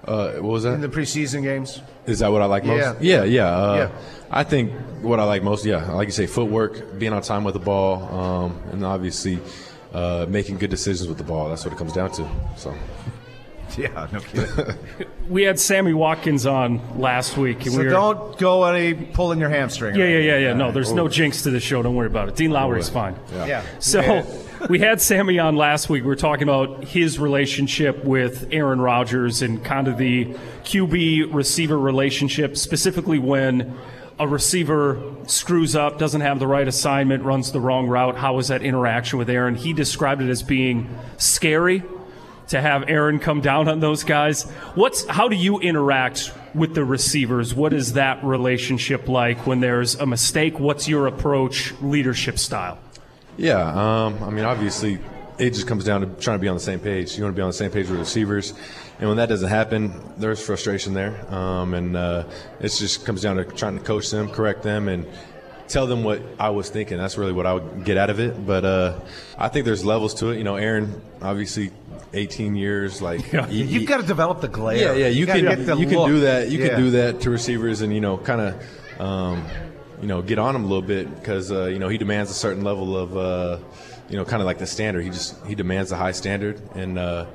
Uh, 0.04 0.32
what 0.34 0.42
was 0.52 0.62
that? 0.64 0.74
in 0.74 0.80
the 0.80 0.88
preseason 0.88 1.42
games? 1.42 1.80
Is 2.06 2.18
that 2.20 2.32
what 2.32 2.42
I 2.42 2.46
like 2.46 2.64
most? 2.64 3.00
Yeah. 3.00 3.22
yeah, 3.22 3.24
yeah. 3.24 3.46
Uh, 3.56 3.76
Yeah. 3.76 3.90
I 4.30 4.44
think 4.44 4.72
what 5.02 5.20
I 5.20 5.24
like 5.24 5.42
most, 5.42 5.64
yeah, 5.64 5.92
like 5.92 6.08
you 6.08 6.12
say, 6.12 6.26
footwork, 6.26 6.98
being 6.98 7.12
on 7.12 7.20
time 7.22 7.44
with 7.44 7.52
the 7.54 7.60
ball, 7.60 8.02
um, 8.18 8.60
and 8.72 8.84
obviously 8.84 9.38
uh, 9.92 10.24
making 10.28 10.56
good 10.58 10.70
decisions 10.70 11.06
with 11.08 11.18
the 11.18 11.24
ball. 11.24 11.50
That's 11.50 11.64
what 11.64 11.74
it 11.74 11.76
comes 11.76 11.92
down 11.92 12.10
to. 12.12 12.28
So. 12.56 12.74
Yeah, 13.78 14.06
no 14.12 14.20
kidding. 14.20 14.76
We 15.30 15.44
had 15.44 15.58
Sammy 15.58 15.94
Watkins 15.94 16.44
on 16.44 17.00
last 17.00 17.38
week. 17.38 17.62
And 17.64 17.72
so 17.72 17.78
we 17.78 17.84
were, 17.86 17.90
don't 17.90 18.36
go 18.36 18.64
any 18.64 18.92
pulling 18.92 19.38
your 19.40 19.48
hamstring. 19.48 19.96
Yeah, 19.96 20.04
yeah, 20.04 20.18
yeah, 20.18 20.36
yeah. 20.38 20.52
No, 20.52 20.72
there's 20.72 20.92
no 20.92 21.08
jinx 21.08 21.42
to 21.44 21.50
the 21.50 21.60
show. 21.60 21.80
Don't 21.82 21.94
worry 21.94 22.08
about 22.08 22.28
it. 22.28 22.36
Dean 22.36 22.50
Lowry's 22.50 22.90
fine. 22.90 23.16
Yeah. 23.32 23.62
So 23.78 24.00
we 24.68 24.78
had 24.78 25.00
Sammy 25.00 25.38
on 25.38 25.56
last 25.56 25.88
week. 25.88 26.02
We 26.02 26.08
were 26.08 26.16
talking 26.16 26.44
about 26.44 26.84
his 26.84 27.18
relationship 27.18 28.04
with 28.04 28.48
Aaron 28.52 28.80
Rodgers 28.80 29.42
and 29.42 29.64
kind 29.64 29.88
of 29.88 29.98
the 29.98 30.26
QB 30.64 31.32
receiver 31.32 31.78
relationship, 31.78 32.56
specifically 32.56 33.18
when 33.18 33.76
a 34.18 34.28
receiver 34.28 35.02
screws 35.26 35.74
up, 35.74 35.98
doesn't 35.98 36.20
have 36.20 36.38
the 36.38 36.46
right 36.46 36.68
assignment, 36.68 37.24
runs 37.24 37.52
the 37.52 37.60
wrong 37.60 37.88
route. 37.88 38.16
How 38.16 38.34
was 38.34 38.48
that 38.48 38.62
interaction 38.62 39.18
with 39.18 39.28
Aaron? 39.28 39.54
He 39.54 39.72
described 39.72 40.22
it 40.22 40.28
as 40.28 40.42
being 40.42 40.88
scary 41.16 41.82
to 42.48 42.60
have 42.60 42.88
Aaron 42.88 43.18
come 43.18 43.40
down 43.40 43.68
on 43.68 43.80
those 43.80 44.04
guys. 44.04 44.44
What's 44.74 45.06
how 45.06 45.28
do 45.28 45.36
you 45.36 45.58
interact 45.60 46.32
with 46.54 46.74
the 46.74 46.84
receivers? 46.84 47.54
What 47.54 47.72
is 47.72 47.94
that 47.94 48.22
relationship 48.22 49.08
like 49.08 49.46
when 49.46 49.60
there's 49.60 49.94
a 49.94 50.06
mistake? 50.06 50.60
What's 50.60 50.86
your 50.88 51.06
approach, 51.06 51.72
leadership 51.80 52.38
style? 52.38 52.78
Yeah, 53.36 54.04
um, 54.06 54.22
I 54.22 54.30
mean, 54.30 54.44
obviously, 54.44 54.98
it 55.38 55.50
just 55.50 55.66
comes 55.66 55.84
down 55.84 56.02
to 56.02 56.06
trying 56.22 56.38
to 56.38 56.42
be 56.42 56.48
on 56.48 56.54
the 56.56 56.60
same 56.60 56.78
page. 56.80 57.16
You 57.16 57.24
want 57.24 57.34
to 57.34 57.38
be 57.38 57.42
on 57.42 57.48
the 57.48 57.52
same 57.54 57.70
page 57.70 57.88
with 57.88 57.98
receivers, 57.98 58.52
and 58.98 59.08
when 59.08 59.16
that 59.16 59.28
doesn't 59.28 59.48
happen, 59.48 59.92
there's 60.18 60.44
frustration 60.44 60.94
there, 60.94 61.14
um, 61.34 61.74
and 61.74 61.96
uh, 61.96 62.24
it 62.60 62.68
just 62.68 63.04
comes 63.06 63.22
down 63.22 63.36
to 63.36 63.44
trying 63.44 63.78
to 63.78 63.84
coach 63.84 64.10
them, 64.10 64.28
correct 64.28 64.62
them, 64.62 64.88
and 64.88 65.06
tell 65.68 65.86
them 65.86 66.04
what 66.04 66.20
I 66.38 66.50
was 66.50 66.68
thinking. 66.68 66.98
That's 66.98 67.16
really 67.16 67.32
what 67.32 67.46
I 67.46 67.54
would 67.54 67.84
get 67.84 67.96
out 67.96 68.10
of 68.10 68.20
it. 68.20 68.46
But 68.46 68.64
uh, 68.66 69.00
I 69.38 69.48
think 69.48 69.64
there's 69.64 69.84
levels 69.84 70.12
to 70.14 70.28
it. 70.28 70.36
You 70.38 70.44
know, 70.44 70.56
Aaron, 70.56 71.00
obviously, 71.22 71.70
18 72.12 72.54
years, 72.54 73.00
like 73.00 73.22
he- 73.48 73.62
You've 73.62 73.88
got 73.88 74.00
to 74.02 74.06
develop 74.06 74.42
the 74.42 74.48
glare. 74.48 74.76
yeah, 74.76 74.92
yeah, 74.92 75.06
you, 75.08 75.24
gotta 75.24 75.40
can 75.40 75.78
you 75.78 75.86
can 75.86 76.06
do 76.06 76.20
that. 76.20 76.50
You 76.50 76.58
Yeah. 76.58 76.68
can 76.68 76.78
do 76.80 76.90
that 76.90 77.22
to 77.22 77.30
receivers, 77.30 77.80
and 77.80 77.94
you 77.94 78.02
know, 78.02 78.18
kind 78.18 78.40
of, 78.42 79.00
um, 79.00 79.42
you 80.02 80.08
know, 80.08 80.20
get 80.20 80.38
on 80.38 80.56
him 80.56 80.64
a 80.64 80.66
little 80.66 80.82
bit 80.82 81.08
because 81.14 81.52
uh, 81.52 81.66
you 81.66 81.78
know 81.78 81.88
he 81.88 81.96
demands 81.96 82.30
a 82.30 82.34
certain 82.34 82.64
level 82.64 82.96
of, 82.96 83.16
uh, 83.16 83.58
you 84.10 84.16
know, 84.16 84.24
kind 84.24 84.42
of 84.42 84.46
like 84.46 84.58
the 84.58 84.66
standard. 84.66 85.04
He 85.04 85.10
just 85.10 85.46
he 85.46 85.54
demands 85.54 85.92
a 85.92 85.96
high 85.96 86.10
standard, 86.10 86.60
and 86.74 86.98
uh, 86.98 87.26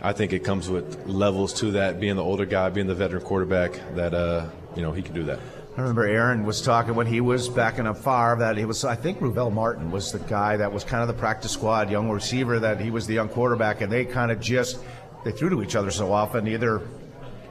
I 0.00 0.14
think 0.14 0.32
it 0.32 0.40
comes 0.40 0.68
with 0.70 1.06
levels 1.06 1.52
to 1.60 1.72
that. 1.72 2.00
Being 2.00 2.16
the 2.16 2.24
older 2.24 2.46
guy, 2.46 2.70
being 2.70 2.86
the 2.86 2.94
veteran 2.94 3.22
quarterback, 3.22 3.72
that 3.94 4.14
uh, 4.14 4.48
you 4.74 4.82
know 4.82 4.92
he 4.92 5.02
can 5.02 5.14
do 5.14 5.24
that. 5.24 5.38
I 5.76 5.80
remember 5.80 6.06
Aaron 6.06 6.44
was 6.44 6.62
talking 6.62 6.94
when 6.94 7.06
he 7.06 7.20
was 7.20 7.48
backing 7.48 7.86
up 7.86 7.98
Favre 7.98 8.36
that 8.38 8.56
he 8.56 8.64
was. 8.64 8.84
I 8.86 8.94
think 8.94 9.20
Ruvel 9.20 9.52
Martin 9.52 9.90
was 9.90 10.10
the 10.10 10.20
guy 10.20 10.56
that 10.56 10.72
was 10.72 10.82
kind 10.82 11.02
of 11.02 11.08
the 11.08 11.20
practice 11.20 11.52
squad 11.52 11.90
young 11.90 12.08
receiver. 12.08 12.58
That 12.58 12.80
he 12.80 12.90
was 12.90 13.06
the 13.06 13.14
young 13.14 13.28
quarterback, 13.28 13.82
and 13.82 13.92
they 13.92 14.06
kind 14.06 14.32
of 14.32 14.40
just 14.40 14.78
they 15.24 15.32
threw 15.32 15.50
to 15.50 15.62
each 15.62 15.76
other 15.76 15.90
so 15.90 16.10
often, 16.10 16.48
either 16.48 16.80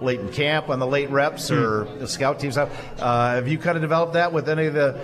late 0.02 0.20
in 0.20 0.30
camp 0.32 0.70
on 0.70 0.80
the 0.80 0.88
late 0.88 1.10
reps 1.10 1.52
or 1.52 1.86
the 2.00 2.08
scout 2.08 2.40
teams. 2.40 2.58
Uh, 2.58 2.68
have 3.00 3.48
you 3.48 3.58
kind 3.58 3.76
of 3.78 3.82
developed 3.82 4.14
that 4.14 4.34
with 4.34 4.50
any 4.50 4.66
of 4.66 4.74
the 4.74 5.00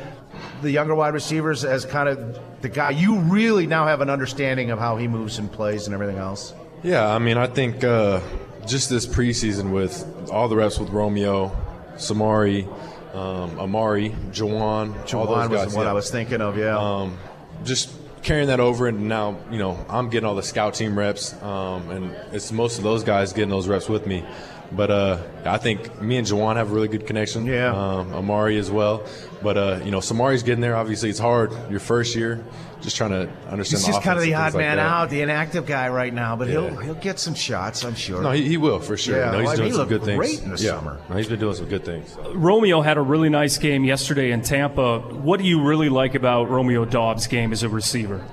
the 0.62 0.72
younger 0.72 0.96
wide 0.96 1.13
receivers 1.13 1.65
as 1.65 1.86
kind 1.86 2.08
of 2.08 2.39
the 2.62 2.69
guy 2.69 2.91
you 2.91 3.19
really 3.19 3.65
now 3.65 3.86
have 3.88 4.01
an 4.01 4.10
understanding 4.10 4.72
of 4.72 4.79
how 4.79 4.98
he 4.98 5.08
moves 5.08 5.39
and 5.39 5.51
plays 5.51 5.86
and 5.86 5.93
everything 5.93 6.17
else? 6.17 6.53
Yeah, 6.84 7.08
I 7.08 7.19
mean, 7.19 7.38
I 7.38 7.48
think 7.48 7.84
uh, 7.84 8.22
just 8.65 8.89
this 8.89 9.05
preseason 9.05 9.72
with 9.72 10.29
all 10.31 10.48
the 10.48 10.55
reps 10.55 10.79
with 10.79 10.89
Romeo, 10.89 11.55
Samori, 11.96 12.67
um, 13.13 13.60
Amari, 13.60 14.12
Juwann, 14.31 15.13
all 15.13 15.25
those 15.25 15.50
was 15.50 15.62
guys. 15.62 15.72
the 15.72 15.77
one 15.77 15.86
yeah. 15.86 15.91
I 15.91 15.93
was 15.93 16.10
thinking 16.10 16.41
of. 16.41 16.58
Yeah. 16.58 16.77
um, 16.77 17.17
just 17.65 17.91
carrying 18.22 18.48
that 18.48 18.60
over 18.60 18.88
and 18.88 19.08
now 19.08 19.38
you 19.50 19.58
know 19.58 19.86
i'm 19.89 20.10
getting 20.10 20.27
all 20.27 20.36
the 20.36 20.43
scout 20.43 20.74
team 20.74 20.98
reps 20.98 21.34
um, 21.41 21.89
and 21.89 22.15
it's 22.34 22.51
most 22.51 22.77
of 22.77 22.84
those 22.84 23.03
guys 23.03 23.31
getting 23.31 23.50
those 23.50 23.67
reps 23.67 23.88
with 23.88 24.05
me 24.05 24.25
But 24.72 24.92
uh, 24.92 25.24
I 25.46 25.58
think 25.58 26.02
me 26.02 26.18
and 26.18 26.28
Juwann 26.28 26.56
have 26.56 26.72
a 26.72 26.74
really 26.74 26.88
good 26.88 27.08
connection. 27.08 27.46
Yeah. 27.46 27.74
Um, 27.74 28.14
Amari 28.14 28.58
as 28.58 28.70
well. 28.70 29.04
But 29.42 29.58
uh, 29.58 29.80
you 29.84 29.92
know, 29.92 30.00
Samori's 30.00 30.44
getting 30.44 30.62
there. 30.62 30.76
Obviously, 30.76 31.10
it's 31.10 31.20
hard. 31.20 31.52
Your 31.72 31.80
first 31.80 32.16
year, 32.16 32.44
just 32.82 32.96
trying 32.96 33.12
to 33.12 33.30
understand. 33.50 33.80
He's 33.80 33.88
the 33.88 33.92
just 33.94 34.04
kind 34.04 34.20
of 34.20 34.24
the 34.24 34.34
odd 34.36 34.52
things 34.52 34.56
like 34.56 34.66
man 34.66 34.80
out, 34.80 35.10
the 35.10 35.22
inactive 35.22 35.66
guy 35.66 35.90
right 35.90 36.14
now, 36.14 36.36
but 36.36 36.48
he'll 36.48 36.76
he'll 36.78 36.94
get 36.96 37.20
some 37.20 37.34
shots, 37.34 37.84
I'm 37.84 37.96
sure. 37.96 38.22
No, 38.22 38.32
he, 38.32 38.48
he 38.48 38.58
will 38.58 38.80
for 38.80 38.98
sure. 38.98 39.18
Yeah, 39.18 39.26
you 39.28 39.32
know, 39.32 39.40
he's 39.40 39.48
well, 39.48 39.56
doing 39.56 39.66
he 39.68 39.72
some 39.72 39.80
looked 39.80 39.90
good 39.90 40.04
things. 40.04 40.18
great 40.18 40.44
in 40.44 40.52
the 40.52 40.58
yeah. 40.58 40.72
summer. 40.72 41.00
No, 41.10 41.16
he's 41.16 41.28
been 41.28 41.40
doing 41.40 41.56
some 41.56 41.68
good 41.68 41.86
things. 41.86 42.16
Romeo 42.34 42.82
had 42.82 42.98
a 42.98 43.02
really 43.02 43.30
nice 43.30 43.58
game 43.58 43.84
yesterday 43.84 44.32
in 44.32 44.42
Tampa. 44.42 45.00
What 45.00 45.40
do 45.40 45.46
you 45.46 45.64
really 45.64 45.90
like 45.90 46.16
about 46.16 46.50
Romeo 46.50 46.86
Doubs' 46.86 47.28
game 47.28 47.52
as 47.52 47.64
a 47.64 47.70
receiver? 47.70 48.24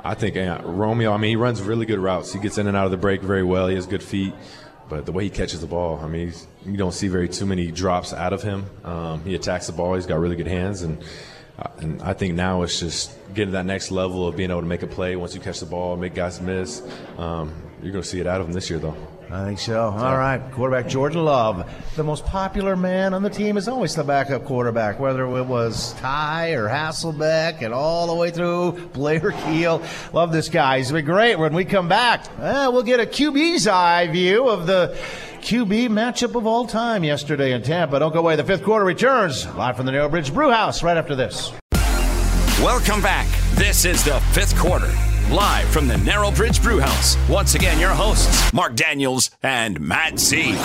I 0.00 0.14
think 0.14 0.36
uh, 0.36 0.60
Romeo. 0.64 1.12
I 1.12 1.16
mean, 1.16 1.30
he 1.30 1.36
runs 1.36 1.60
really 1.62 1.86
good 1.86 1.98
routes. 1.98 2.32
He 2.32 2.40
gets 2.40 2.58
in 2.58 2.66
and 2.66 2.76
out 2.76 2.84
of 2.84 2.90
the 2.90 2.96
break 2.96 3.20
very 3.20 3.42
well. 3.42 3.68
He 3.68 3.74
has 3.74 3.86
good 3.86 4.02
feet, 4.02 4.34
but 4.88 5.06
the 5.06 5.12
way 5.12 5.24
he 5.24 5.30
catches 5.30 5.60
the 5.60 5.66
ball, 5.66 6.00
I 6.02 6.08
mean, 6.08 6.32
you 6.64 6.76
don't 6.76 6.92
see 6.92 7.08
very 7.08 7.28
too 7.28 7.46
many 7.46 7.70
drops 7.70 8.12
out 8.12 8.32
of 8.32 8.42
him. 8.42 8.64
Um, 8.84 9.22
he 9.24 9.34
attacks 9.34 9.66
the 9.66 9.72
ball. 9.72 9.94
He's 9.94 10.06
got 10.06 10.18
really 10.18 10.36
good 10.36 10.46
hands, 10.46 10.82
and 10.82 11.02
and 11.78 12.00
I 12.02 12.12
think 12.12 12.34
now 12.34 12.62
it's 12.62 12.80
just 12.80 13.16
getting 13.34 13.48
to 13.48 13.52
that 13.52 13.66
next 13.66 13.90
level 13.90 14.26
of 14.26 14.36
being 14.36 14.50
able 14.50 14.60
to 14.60 14.66
make 14.66 14.82
a 14.82 14.86
play 14.86 15.16
once 15.16 15.34
you 15.34 15.40
catch 15.40 15.60
the 15.60 15.66
ball, 15.66 15.96
make 15.96 16.14
guys 16.14 16.40
miss. 16.40 16.82
Um, 17.16 17.52
you're 17.82 17.92
going 17.92 18.02
to 18.02 18.08
see 18.08 18.20
it 18.20 18.26
out 18.26 18.40
of 18.40 18.46
him 18.46 18.52
this 18.52 18.70
year, 18.70 18.78
though. 18.78 18.96
I 19.30 19.44
think 19.44 19.58
so. 19.58 19.90
All 19.90 20.16
right, 20.16 20.40
quarterback 20.52 20.88
Jordan 20.88 21.22
Love. 21.22 21.70
The 21.96 22.02
most 22.02 22.24
popular 22.24 22.76
man 22.76 23.12
on 23.12 23.22
the 23.22 23.28
team 23.28 23.58
is 23.58 23.68
always 23.68 23.94
the 23.94 24.02
backup 24.02 24.46
quarterback, 24.46 24.98
whether 24.98 25.24
it 25.36 25.44
was 25.44 25.92
Ty 25.94 26.52
or 26.52 26.66
Hasselbeck 26.66 27.60
and 27.60 27.74
all 27.74 28.06
the 28.06 28.14
way 28.14 28.30
through 28.30 28.72
Blair 28.94 29.32
Kiel. 29.32 29.82
Love 30.14 30.32
this 30.32 30.48
guy. 30.48 30.78
He's 30.78 30.90
been 30.90 31.04
great. 31.04 31.38
When 31.38 31.52
we 31.52 31.66
come 31.66 31.88
back, 31.88 32.24
eh, 32.40 32.68
we'll 32.68 32.82
get 32.82 33.00
a 33.00 33.06
QB's 33.06 33.66
eye 33.66 34.06
view 34.06 34.48
of 34.48 34.66
the 34.66 34.96
QB 35.40 35.88
matchup 35.88 36.34
of 36.34 36.46
all 36.46 36.66
time 36.66 37.04
yesterday 37.04 37.52
in 37.52 37.62
Tampa. 37.62 37.98
Don't 37.98 38.12
go 38.12 38.20
away. 38.20 38.36
The 38.36 38.44
fifth 38.44 38.62
quarter 38.62 38.84
returns 38.84 39.46
live 39.54 39.76
from 39.76 39.86
the 39.86 39.92
Narrow 39.92 40.08
Bridge 40.08 40.32
Brew 40.32 40.50
House 40.50 40.82
right 40.82 40.96
after 40.96 41.14
this. 41.14 41.52
Welcome 42.60 43.00
back. 43.00 43.26
This 43.54 43.84
is 43.84 44.04
the 44.04 44.20
fifth 44.32 44.58
quarter, 44.58 44.92
live 45.30 45.68
from 45.68 45.86
the 45.86 45.96
Narrow 45.98 46.30
Bridge 46.30 46.62
Brewhouse. 46.62 47.16
Once 47.28 47.54
again, 47.54 47.78
your 47.78 47.90
hosts, 47.90 48.52
Mark 48.52 48.74
Daniels 48.74 49.30
and 49.42 49.80
Matt 49.80 50.18
Z. 50.18 50.56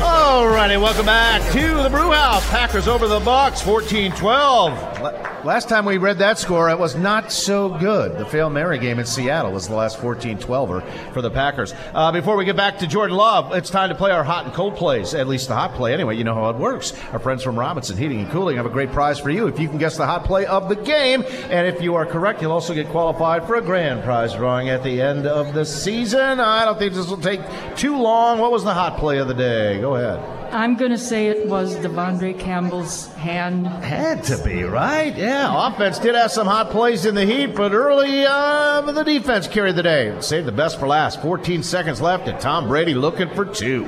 All 0.00 0.48
righty, 0.48 0.76
welcome 0.78 1.04
back 1.04 1.42
to 1.52 1.82
the 1.82 1.90
Brew 1.90 2.12
House. 2.12 2.48
Packers 2.48 2.88
over 2.88 3.06
the 3.06 3.20
Bucks, 3.20 3.60
14-12. 3.60 5.44
Last 5.44 5.68
time 5.68 5.84
we 5.84 5.98
read 5.98 6.18
that 6.18 6.38
score, 6.38 6.70
it 6.70 6.78
was 6.78 6.94
not 6.94 7.32
so 7.32 7.68
good. 7.68 8.16
The 8.16 8.24
Fail 8.24 8.48
Mary 8.48 8.78
game 8.78 9.00
in 9.00 9.06
Seattle 9.06 9.50
was 9.50 9.66
the 9.66 9.74
last 9.74 9.98
14-12er 9.98 11.12
for 11.12 11.20
the 11.20 11.30
Packers. 11.30 11.74
Uh, 11.92 12.12
before 12.12 12.36
we 12.36 12.44
get 12.44 12.56
back 12.56 12.78
to 12.78 12.86
Jordan 12.86 13.16
Love, 13.16 13.52
it's 13.52 13.68
time 13.68 13.88
to 13.88 13.94
play 13.96 14.12
our 14.12 14.22
hot 14.22 14.44
and 14.44 14.54
cold 14.54 14.76
plays. 14.76 15.14
At 15.14 15.26
least 15.26 15.48
the 15.48 15.56
hot 15.56 15.74
play, 15.74 15.92
anyway. 15.92 16.16
You 16.16 16.22
know 16.22 16.34
how 16.34 16.48
it 16.50 16.56
works. 16.56 16.92
Our 17.12 17.18
friends 17.18 17.42
from 17.42 17.58
Robinson 17.58 17.96
Heating 17.96 18.20
and 18.20 18.30
Cooling 18.30 18.56
have 18.56 18.66
a 18.66 18.70
great 18.70 18.92
prize 18.92 19.18
for 19.18 19.30
you 19.30 19.48
if 19.48 19.58
you 19.58 19.68
can 19.68 19.78
guess 19.78 19.96
the 19.96 20.06
hot 20.06 20.24
play 20.24 20.46
of 20.46 20.68
the 20.68 20.76
game. 20.76 21.24
And 21.50 21.66
if 21.66 21.82
you 21.82 21.96
are 21.96 22.06
correct, 22.06 22.40
you'll 22.40 22.52
also 22.52 22.72
get 22.72 22.88
qualified 22.88 23.44
for 23.44 23.56
a 23.56 23.62
grand 23.62 24.04
prize 24.04 24.34
drawing 24.34 24.68
at 24.68 24.84
the 24.84 25.02
end 25.02 25.26
of 25.26 25.54
the 25.54 25.64
season. 25.66 26.38
I 26.38 26.64
don't 26.64 26.78
think 26.78 26.94
this 26.94 27.08
will 27.08 27.16
take 27.16 27.40
too 27.76 27.96
long. 27.96 28.38
What 28.38 28.52
was 28.52 28.62
the 28.62 28.74
hot 28.74 28.96
play 28.98 29.18
of 29.18 29.26
the 29.26 29.34
day? 29.34 29.81
Go 29.82 29.96
ahead. 29.96 30.20
I'm 30.54 30.76
going 30.76 30.92
to 30.92 30.96
say 30.96 31.26
it 31.26 31.48
was 31.48 31.74
De'Vondre 31.74 32.38
Campbell's 32.38 33.08
hand. 33.14 33.66
Had 33.66 34.22
to 34.24 34.38
be, 34.44 34.62
right? 34.62 35.12
Yeah, 35.16 35.66
offense 35.66 35.98
did 35.98 36.14
have 36.14 36.30
some 36.30 36.46
hot 36.46 36.70
plays 36.70 37.04
in 37.04 37.16
the 37.16 37.26
heat, 37.26 37.56
but 37.56 37.72
early 37.72 38.24
uh, 38.24 38.82
the 38.82 39.02
defense 39.02 39.48
carried 39.48 39.74
the 39.74 39.82
day. 39.82 40.16
Saved 40.20 40.46
the 40.46 40.52
best 40.52 40.78
for 40.78 40.86
last. 40.86 41.20
14 41.20 41.64
seconds 41.64 42.00
left, 42.00 42.28
and 42.28 42.38
Tom 42.38 42.68
Brady 42.68 42.94
looking 42.94 43.28
for 43.30 43.44
two. 43.44 43.82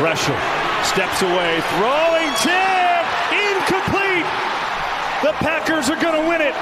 Pressure. 0.00 0.40
Steps 0.84 1.20
away. 1.20 1.60
Throwing 1.76 2.32
tip. 2.40 3.04
Incomplete. 3.36 4.24
The 5.20 5.36
Packers 5.44 5.90
are 5.90 6.00
going 6.00 6.16
to 6.16 6.26
win 6.30 6.40
it. 6.40 6.54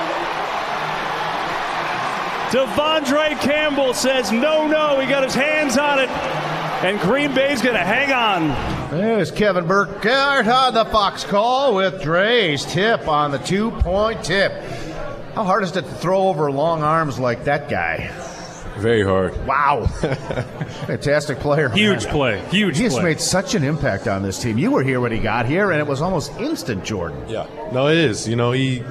De'Vondre 2.50 3.40
Campbell 3.40 3.94
says 3.94 4.32
no, 4.32 4.66
no. 4.66 4.98
He 4.98 5.06
got 5.06 5.22
his 5.22 5.34
hands 5.36 5.78
on 5.78 6.00
it. 6.00 6.47
And 6.80 7.00
Green 7.00 7.34
Bay's 7.34 7.60
going 7.60 7.74
to 7.74 7.82
hang 7.82 8.12
on. 8.12 8.90
There's 8.96 9.32
Kevin 9.32 9.66
Burkhardt 9.66 10.46
on 10.46 10.74
the 10.74 10.84
Fox 10.84 11.24
call 11.24 11.74
with 11.74 12.00
Dre's 12.00 12.64
tip 12.64 13.08
on 13.08 13.32
the 13.32 13.38
two 13.38 13.72
point 13.72 14.22
tip. 14.22 14.52
How 15.34 15.42
hard 15.42 15.64
is 15.64 15.76
it 15.76 15.82
to 15.82 15.82
throw 15.82 16.28
over 16.28 16.52
long 16.52 16.84
arms 16.84 17.18
like 17.18 17.44
that 17.44 17.68
guy? 17.68 18.08
Very 18.78 19.02
hard. 19.02 19.44
Wow. 19.44 19.86
Fantastic 20.86 21.40
player. 21.40 21.68
Huge 21.68 22.06
play. 22.06 22.38
Huge 22.50 22.74
play. 22.74 22.78
He 22.78 22.84
has 22.84 22.94
play. 22.94 23.02
made 23.02 23.20
such 23.20 23.56
an 23.56 23.64
impact 23.64 24.06
on 24.06 24.22
this 24.22 24.40
team. 24.40 24.56
You 24.56 24.70
were 24.70 24.84
here 24.84 25.00
when 25.00 25.10
he 25.10 25.18
got 25.18 25.46
here, 25.46 25.72
and 25.72 25.80
it 25.80 25.86
was 25.86 26.00
almost 26.00 26.30
instant, 26.38 26.84
Jordan. 26.84 27.28
Yeah. 27.28 27.48
No, 27.72 27.88
it 27.88 27.98
is. 27.98 28.28
You 28.28 28.36
know, 28.36 28.52
he 28.52 28.84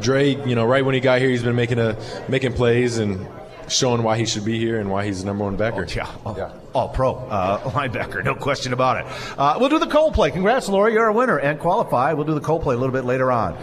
Dre, 0.00 0.30
you 0.44 0.56
know, 0.56 0.64
right 0.64 0.84
when 0.84 0.96
he 0.96 1.00
got 1.00 1.20
here, 1.20 1.30
he's 1.30 1.44
been 1.44 1.54
making 1.54 1.78
a 1.78 1.96
making 2.28 2.54
plays 2.54 2.98
and 2.98 3.28
showing 3.68 4.02
why 4.02 4.18
he 4.18 4.26
should 4.26 4.44
be 4.44 4.58
here 4.58 4.80
and 4.80 4.90
why 4.90 5.04
he's 5.04 5.20
the 5.20 5.26
number 5.26 5.44
one 5.44 5.56
backer. 5.56 5.84
Yeah, 5.84 6.10
all, 6.24 6.60
all 6.74 6.88
pro 6.88 7.14
uh, 7.14 7.60
linebacker, 7.70 8.24
no 8.24 8.34
question 8.34 8.72
about 8.72 8.98
it. 8.98 9.38
Uh, 9.38 9.56
we'll 9.58 9.68
do 9.68 9.78
the 9.78 9.86
cold 9.86 10.14
play. 10.14 10.30
Congrats, 10.30 10.68
Laura, 10.68 10.92
you're 10.92 11.06
a 11.06 11.12
winner 11.12 11.38
and 11.38 11.58
qualify. 11.58 12.12
We'll 12.12 12.26
do 12.26 12.34
the 12.34 12.40
cold 12.40 12.62
play 12.62 12.74
a 12.74 12.78
little 12.78 12.92
bit 12.92 13.04
later 13.04 13.30
on. 13.32 13.58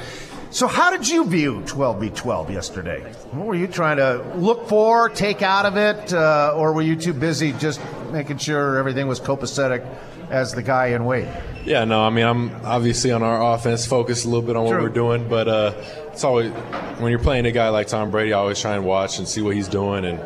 So, 0.52 0.66
how 0.66 0.90
did 0.90 1.08
you 1.08 1.28
view 1.28 1.62
12v12 1.62 2.52
yesterday? 2.52 3.02
What 3.32 3.46
were 3.46 3.56
you 3.56 3.68
trying 3.68 3.98
to 3.98 4.34
look 4.36 4.68
for, 4.68 5.08
take 5.10 5.44
out 5.44 5.68
of 5.68 5.78
it, 5.78 6.12
uh, 6.12 6.54
or 6.56 6.74
were 6.74 6.82
you 6.82 6.96
too 6.96 7.14
busy 7.14 7.54
just 7.54 7.80
making 8.12 8.40
sure 8.40 8.78
everything 8.78 9.08
was 9.08 9.20
copacetic 9.20 9.86
as 10.30 10.54
the 10.54 10.62
guy 10.62 10.88
in 10.88 11.06
weight? 11.06 11.28
Yeah, 11.66 11.86
no, 11.86 12.04
I 12.04 12.10
mean, 12.10 12.26
I'm 12.26 12.66
obviously 12.66 13.12
on 13.12 13.22
our 13.24 13.54
offense, 13.54 13.86
focused 13.86 14.26
a 14.26 14.28
little 14.30 14.42
bit 14.42 14.56
on 14.56 14.64
what 14.64 14.72
True. 14.72 14.84
we're 14.84 14.90
doing, 14.90 15.28
but 15.28 15.48
uh, 15.48 15.74
it's 16.12 16.24
always 16.24 16.52
when 17.00 17.12
you're 17.12 17.20
playing 17.20 17.46
a 17.46 17.52
guy 17.52 17.70
like 17.70 17.88
Tom 17.88 18.12
Brady, 18.12 18.34
I 18.34 18.40
always 18.40 18.60
try 18.60 18.76
and 18.76 18.86
watch 18.86 19.20
and 19.20 19.28
see 19.28 19.42
what 19.42 19.56
he's 19.56 19.68
doing, 19.68 20.06
and 20.06 20.20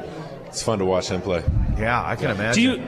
it's 0.47 0.63
fun 0.63 0.79
to 0.79 0.85
watch 0.85 1.09
him 1.09 1.21
play. 1.21 1.43
Yeah, 1.77 2.03
I 2.05 2.15
can 2.15 2.31
imagine. 2.31 2.53
Do 2.53 2.61
you? 2.61 2.83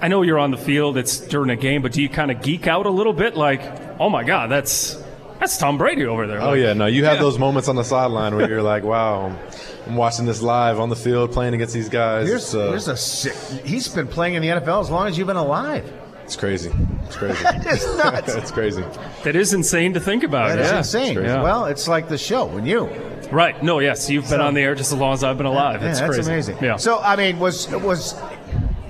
I 0.00 0.08
know 0.08 0.22
you're 0.22 0.38
on 0.38 0.50
the 0.50 0.58
field. 0.58 0.98
It's 0.98 1.20
during 1.20 1.50
a 1.50 1.56
game, 1.56 1.80
but 1.82 1.92
do 1.92 2.02
you 2.02 2.08
kind 2.08 2.30
of 2.30 2.42
geek 2.42 2.66
out 2.66 2.86
a 2.86 2.90
little 2.90 3.12
bit? 3.14 3.36
Like, 3.36 3.62
oh 3.98 4.10
my 4.10 4.24
God, 4.24 4.50
that's 4.50 5.02
that's 5.38 5.56
Tom 5.58 5.78
Brady 5.78 6.04
over 6.06 6.26
there. 6.26 6.40
Oh 6.40 6.50
Like, 6.50 6.60
yeah, 6.60 6.72
no, 6.72 6.86
you 6.86 7.04
have 7.04 7.18
those 7.18 7.38
moments 7.38 7.68
on 7.68 7.76
the 7.76 7.84
sideline 7.84 8.34
where 8.36 8.48
you're 8.48 8.62
like, 8.62 8.84
wow, 8.84 9.26
I'm, 9.26 9.38
I'm 9.86 9.96
watching 9.96 10.26
this 10.26 10.42
live 10.42 10.80
on 10.80 10.88
the 10.88 10.96
field, 10.96 11.32
playing 11.32 11.54
against 11.54 11.74
these 11.74 11.88
guys. 11.88 12.28
Here's, 12.28 12.44
It's, 12.44 12.54
uh, 12.54 12.68
here's 12.70 12.88
a 12.88 12.96
sick. 12.96 13.34
He's 13.64 13.88
been 13.88 14.08
playing 14.08 14.34
in 14.34 14.42
the 14.42 14.48
NFL 14.48 14.80
as 14.80 14.90
long 14.90 15.08
as 15.08 15.16
you've 15.16 15.26
been 15.26 15.36
alive. 15.36 15.90
It's 16.26 16.36
crazy. 16.36 16.70
It's 17.04 17.16
crazy. 17.16 17.38
It's 17.44 17.86
nuts. 17.96 18.34
it's 18.34 18.50
crazy. 18.50 18.84
That 19.24 19.34
is 19.36 19.54
insane 19.54 19.94
to 19.94 20.00
think 20.00 20.22
about. 20.24 20.48
That 20.48 20.58
is 20.58 20.70
yeah. 20.70 20.78
insane. 20.78 21.14
crazy. 21.14 21.32
Well, 21.34 21.66
it's 21.66 21.86
like 21.88 22.08
the 22.08 22.18
show 22.18 22.46
when 22.46 22.66
you. 22.66 22.86
Right. 23.30 23.60
No. 23.62 23.78
Yes. 23.78 24.10
You've 24.10 24.24
been 24.24 24.40
So- 24.40 24.46
on 24.46 24.54
the 24.54 24.60
air 24.60 24.74
just 24.74 24.92
as 24.92 24.98
long 24.98 25.14
as 25.14 25.24
I've 25.24 25.36
been 25.38 25.46
alive. 25.46 25.82
Yeah, 25.82 25.90
It's 25.90 26.00
that's 26.00 26.14
crazy. 26.14 26.30
amazing. 26.30 26.58
Yeah. 26.60 26.76
So 26.76 26.98
I 26.98 27.16
mean, 27.16 27.38
was 27.38 27.68
was 27.70 28.14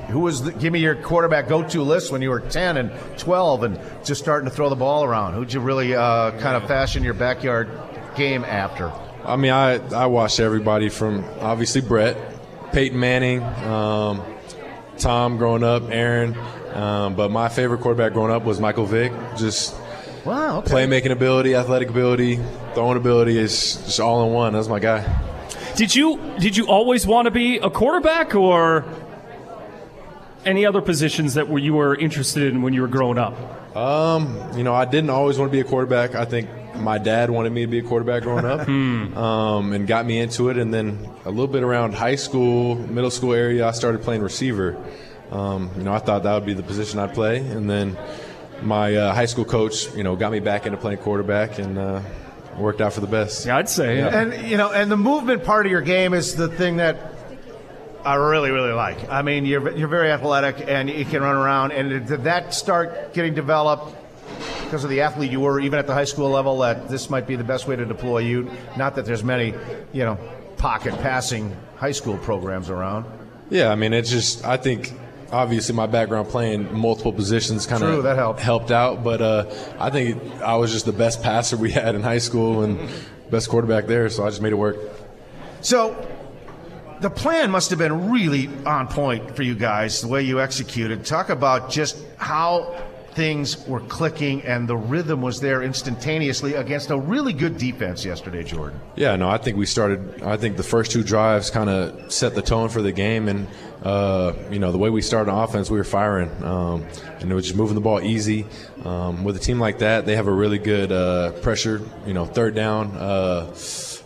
who 0.08 0.20
was 0.20 0.42
the, 0.44 0.52
give 0.52 0.72
me 0.72 0.78
your 0.78 0.94
quarterback 0.94 1.48
go-to 1.48 1.82
list 1.82 2.10
when 2.12 2.22
you 2.22 2.30
were 2.30 2.40
10 2.40 2.76
and 2.76 2.90
12 3.18 3.62
and 3.64 3.80
just 4.04 4.20
starting 4.22 4.48
to 4.48 4.54
throw 4.54 4.68
the 4.70 4.76
ball 4.76 5.04
around? 5.04 5.34
Who'd 5.34 5.52
you 5.52 5.60
really 5.60 5.94
uh, 5.94 6.30
kind 6.40 6.56
of 6.56 6.66
fashion 6.68 7.02
your 7.04 7.14
backyard 7.14 7.68
game 8.16 8.44
after? 8.44 8.90
I 9.24 9.36
mean, 9.36 9.52
I 9.52 9.74
I 9.94 10.06
watched 10.06 10.40
everybody 10.40 10.88
from 10.88 11.24
obviously 11.40 11.80
Brett, 11.82 12.16
Peyton 12.72 12.98
Manning, 12.98 13.42
um, 13.42 14.22
Tom 14.98 15.36
growing 15.38 15.64
up, 15.64 15.82
Aaron, 15.90 16.34
um, 16.76 17.14
but 17.14 17.30
my 17.30 17.49
favorite 17.49 17.80
quarterback 17.80 18.12
growing 18.12 18.30
up 18.30 18.45
was 18.45 18.61
Michael 18.61 18.87
Vick. 18.87 19.12
Just 19.37 19.75
Wow. 20.25 20.59
Okay. 20.59 20.73
playmaking 20.75 21.12
ability, 21.12 21.54
athletic 21.54 21.88
ability, 21.88 22.40
throwing 22.75 22.97
ability 22.97 23.38
is 23.38 23.76
just 23.76 24.00
all 24.00 24.26
in 24.26 24.33
one. 24.33 24.52
That's 24.52 24.68
my 24.68 24.80
guy. 24.80 25.04
Did 25.76 25.95
you 25.95 26.21
did 26.38 26.56
you 26.56 26.66
always 26.66 27.06
want 27.06 27.26
to 27.26 27.30
be 27.30 27.59
a 27.59 27.71
quarterback 27.71 28.35
or 28.35 28.85
any 30.45 30.64
other 30.64 30.80
positions 30.80 31.35
that 31.35 31.49
were, 31.49 31.59
you 31.59 31.75
were 31.75 31.95
interested 31.95 32.52
in 32.52 32.62
when 32.62 32.73
you 32.73 32.80
were 32.83 32.88
growing 32.88 33.18
up? 33.18 33.35
You 34.56 34.64
know, 34.64 34.75
I 34.75 34.85
didn't 34.85 35.11
always 35.11 35.38
want 35.38 35.50
to 35.50 35.52
be 35.52 35.61
a 35.61 35.64
quarterback. 35.64 36.14
I 36.14 36.25
think 36.25 36.49
my 36.76 36.99
dad 36.99 37.30
wanted 37.30 37.52
me 37.52 37.62
to 37.62 37.66
be 37.66 37.78
a 37.78 37.83
quarterback 37.83 38.23
growing 38.23 38.45
up, 38.45 38.66
um, 39.16 39.73
and 39.73 39.87
got 39.87 40.06
me 40.06 40.18
into 40.18 40.49
it. 40.49 40.56
And 40.59 40.73
then 40.73 41.09
a 41.25 41.30
little 41.30 41.47
bit 41.47 41.62
around 41.62 41.95
high 41.95 42.16
school, 42.16 42.75
middle 42.75 43.11
school 43.11 43.35
area, 43.35 43.66
I 43.66 43.73
started 43.73 44.02
playing 44.02 44.23
receiver. 44.23 44.76
Um, 45.30 45.71
you 45.76 45.83
know, 45.83 45.92
I 45.92 45.99
thought 45.99 46.23
that 46.23 46.35
would 46.35 46.47
be 46.47 46.54
the 46.54 46.62
position 46.62 46.99
I'd 46.99 47.14
play, 47.14 47.38
and 47.38 47.68
then 47.68 47.97
my 48.62 48.95
uh, 48.95 49.14
high 49.14 49.26
school 49.26 49.45
coach, 49.45 49.92
you 49.95 50.02
know, 50.02 50.16
got 50.16 50.33
me 50.33 50.40
back 50.40 50.66
into 50.66 50.78
playing 50.78 50.99
quarterback, 50.99 51.59
and 51.59 51.78
uh, 51.78 52.00
worked 52.59 52.80
out 52.80 52.92
for 52.92 53.00
the 53.00 53.06
best. 53.06 53.47
Yeah, 53.47 53.56
I'd 53.56 53.68
say. 53.68 53.99
Yeah. 53.99 54.18
And 54.21 54.49
you 54.49 54.56
know, 54.56 54.73
and 54.73 54.90
the 54.90 54.97
movement 54.97 55.45
part 55.45 55.66
of 55.66 55.73
your 55.73 55.83
game 55.83 56.14
is 56.14 56.37
the 56.37 56.49
thing 56.49 56.76
that 56.76 57.12
I 58.04 58.14
really, 58.14 58.50
really 58.50 58.73
like. 58.73 59.09
I 59.09 59.23
mean, 59.23 59.45
you're 59.47 59.76
you're 59.76 59.88
very 59.88 60.11
athletic 60.11 60.68
and 60.68 60.88
you 60.88 61.04
can 61.04 61.23
run 61.23 61.37
around. 61.37 61.73
And 61.73 62.06
did 62.06 62.25
that 62.25 62.54
start 62.54 63.14
getting 63.14 63.35
developed 63.35 63.95
because 64.64 64.85
of 64.85 64.90
the 64.90 65.02
athlete 65.02 65.30
you 65.30 65.40
were, 65.40 65.61
even 65.61 65.78
at 65.78 65.87
the 65.87 65.95
high 65.95 66.04
school 66.04 66.30
level? 66.30 66.59
That 66.59 66.88
this 66.88 67.11
might 67.11 67.26
be 67.26 67.37
the 67.37 67.45
best 67.45 67.66
way 67.66 67.76
to 67.76 67.85
deploy 67.85 68.18
you. 68.18 68.50
Not 68.76 68.95
that 68.95 69.06
there's 69.06 69.25
many, 69.25 69.54
you 69.92 70.04
know, 70.04 70.18
pocket 70.56 70.95
passing 71.00 71.56
high 71.76 71.92
school 71.92 72.16
programs 72.16 72.71
around. 72.71 73.06
Yeah, 73.50 73.71
I 73.71 73.75
mean, 73.75 73.92
it's 73.92 74.11
just 74.11 74.45
I 74.45 74.56
think 74.56 74.92
obviously 75.33 75.75
my 75.75 75.87
background 75.87 76.28
playing 76.28 76.76
multiple 76.76 77.12
positions 77.12 77.66
kind 77.66 77.83
of 77.83 78.02
that 78.04 78.16
helped. 78.16 78.40
helped 78.40 78.71
out. 78.71 79.04
But 79.04 79.21
uh, 79.21 79.50
I 79.78 79.90
think 79.90 80.23
I 80.40 80.56
was 80.56 80.73
just 80.73 80.87
the 80.87 80.92
best 80.92 81.23
passer 81.23 81.56
we 81.56 81.71
had 81.73 81.95
in 81.95 82.02
high 82.02 82.18
school 82.18 82.62
and 82.62 82.88
best 83.30 83.49
quarterback 83.49 83.87
there, 83.87 84.09
so 84.09 84.25
I 84.25 84.30
just 84.30 84.42
made 84.42 84.52
it 84.52 84.56
work. 84.56 84.76
So 85.61 85.97
the 87.00 87.11
plan 87.11 87.50
must 87.50 87.71
have 87.71 87.78
been 87.78 88.11
really 88.11 88.49
on 88.64 88.88
point 88.88 89.37
for 89.37 89.42
you 89.42 89.54
guys, 89.54 90.00
the 90.00 90.09
way 90.09 90.23
you 90.23 90.40
executed. 90.40 91.04
Talk 91.04 91.28
about 91.28 91.71
just 91.71 91.99
how 92.16 92.75
things 93.16 93.66
were 93.66 93.80
clicking 93.80 94.42
and 94.42 94.68
the 94.68 94.76
rhythm 94.76 95.23
was 95.23 95.40
there 95.40 95.62
instantaneously 95.62 96.52
against 96.52 96.90
a 96.90 96.99
really 96.99 97.32
good 97.32 97.56
defense 97.56 98.04
yesterday, 98.04 98.44
Jordan. 98.44 98.78
Yeah, 98.94 99.16
no, 99.16 99.30
I 99.30 99.38
think 99.38 99.56
we 99.56 99.64
started. 99.64 100.23
I 100.23 100.37
think 100.37 100.58
the 100.58 100.62
first 100.62 100.90
two 100.90 101.02
drives 101.02 101.49
kind 101.49 101.70
of 101.70 102.12
set 102.12 102.35
the 102.35 102.42
tone 102.42 102.68
for 102.68 102.82
the 102.82 102.92
game, 102.92 103.28
and 103.28 103.49
uh, 103.82 104.35
you 104.50 104.58
know 104.58 104.70
the 104.70 104.78
way 104.78 104.90
we 104.90 105.00
started 105.00 105.32
offense, 105.32 105.70
we 105.70 105.78
were 105.78 105.85
firing, 105.85 106.30
um, 106.44 106.85
and 107.20 107.32
it 107.32 107.35
was 107.35 107.46
just 107.46 107.56
moving 107.56 107.75
the 107.75 107.80
ball 107.80 108.02
easy. 108.02 108.44
Um, 108.85 109.25
with 109.25 109.37
a 109.37 109.40
team 109.40 109.58
like 109.58 109.78
that, 109.78 110.04
they 110.04 110.14
have 110.14 110.26
a 110.26 110.32
really 110.32 110.58
good 110.58 110.92
uh, 110.92 111.32
pressure, 111.40 111.80
you 112.06 112.12
know, 112.12 112.26
third 112.26 112.54
down 112.54 112.90
uh, 112.99 113.52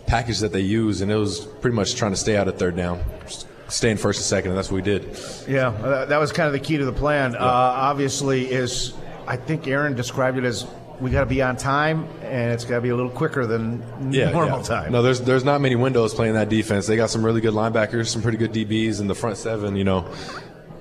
package 0.06 0.38
that 0.38 0.52
they 0.52 0.60
use, 0.60 1.00
and 1.00 1.10
it 1.10 1.16
was 1.16 1.40
pretty 1.60 1.74
much 1.74 1.96
trying 1.96 2.12
to 2.12 2.16
stay 2.16 2.36
out 2.36 2.46
of 2.46 2.58
third 2.58 2.76
down, 2.76 3.02
just 3.26 3.48
stay 3.70 3.90
in 3.90 3.96
first 3.96 4.20
and 4.20 4.24
second, 4.26 4.50
and 4.50 4.58
that's 4.58 4.70
what 4.70 4.76
we 4.76 4.82
did. 4.82 5.18
Yeah, 5.48 5.68
uh, 5.68 6.04
that 6.06 6.18
was 6.18 6.32
kind 6.32 6.46
of 6.46 6.52
the 6.52 6.60
key 6.60 6.76
to 6.76 6.84
the 6.84 6.92
plan. 6.92 7.34
Uh, 7.34 7.38
obviously, 7.40 8.50
is 8.50 8.92
I 9.26 9.36
think 9.36 9.66
Aaron 9.66 9.94
described 9.94 10.38
it 10.38 10.44
as 10.44 10.66
we 11.00 11.10
got 11.10 11.20
to 11.20 11.26
be 11.26 11.40
on 11.40 11.56
time, 11.56 12.06
and 12.22 12.52
it's 12.52 12.64
got 12.64 12.76
to 12.76 12.80
be 12.82 12.90
a 12.90 12.96
little 12.96 13.10
quicker 13.10 13.46
than 13.46 14.12
Yeah, 14.12 14.30
normal 14.32 14.58
yeah. 14.58 14.64
time. 14.64 14.92
No, 14.92 15.02
there's 15.02 15.20
there's 15.20 15.44
not 15.44 15.60
many 15.60 15.76
windows 15.76 16.12
playing 16.14 16.34
that 16.34 16.48
defense. 16.48 16.86
They 16.86 16.96
got 16.96 17.10
some 17.10 17.24
really 17.24 17.40
good 17.40 17.54
linebackers, 17.54 18.08
some 18.08 18.20
pretty 18.22 18.38
good 18.38 18.52
DBs, 18.52 19.00
in 19.00 19.06
the 19.06 19.14
front 19.14 19.36
seven, 19.38 19.76
you 19.76 19.84
know, 19.84 20.06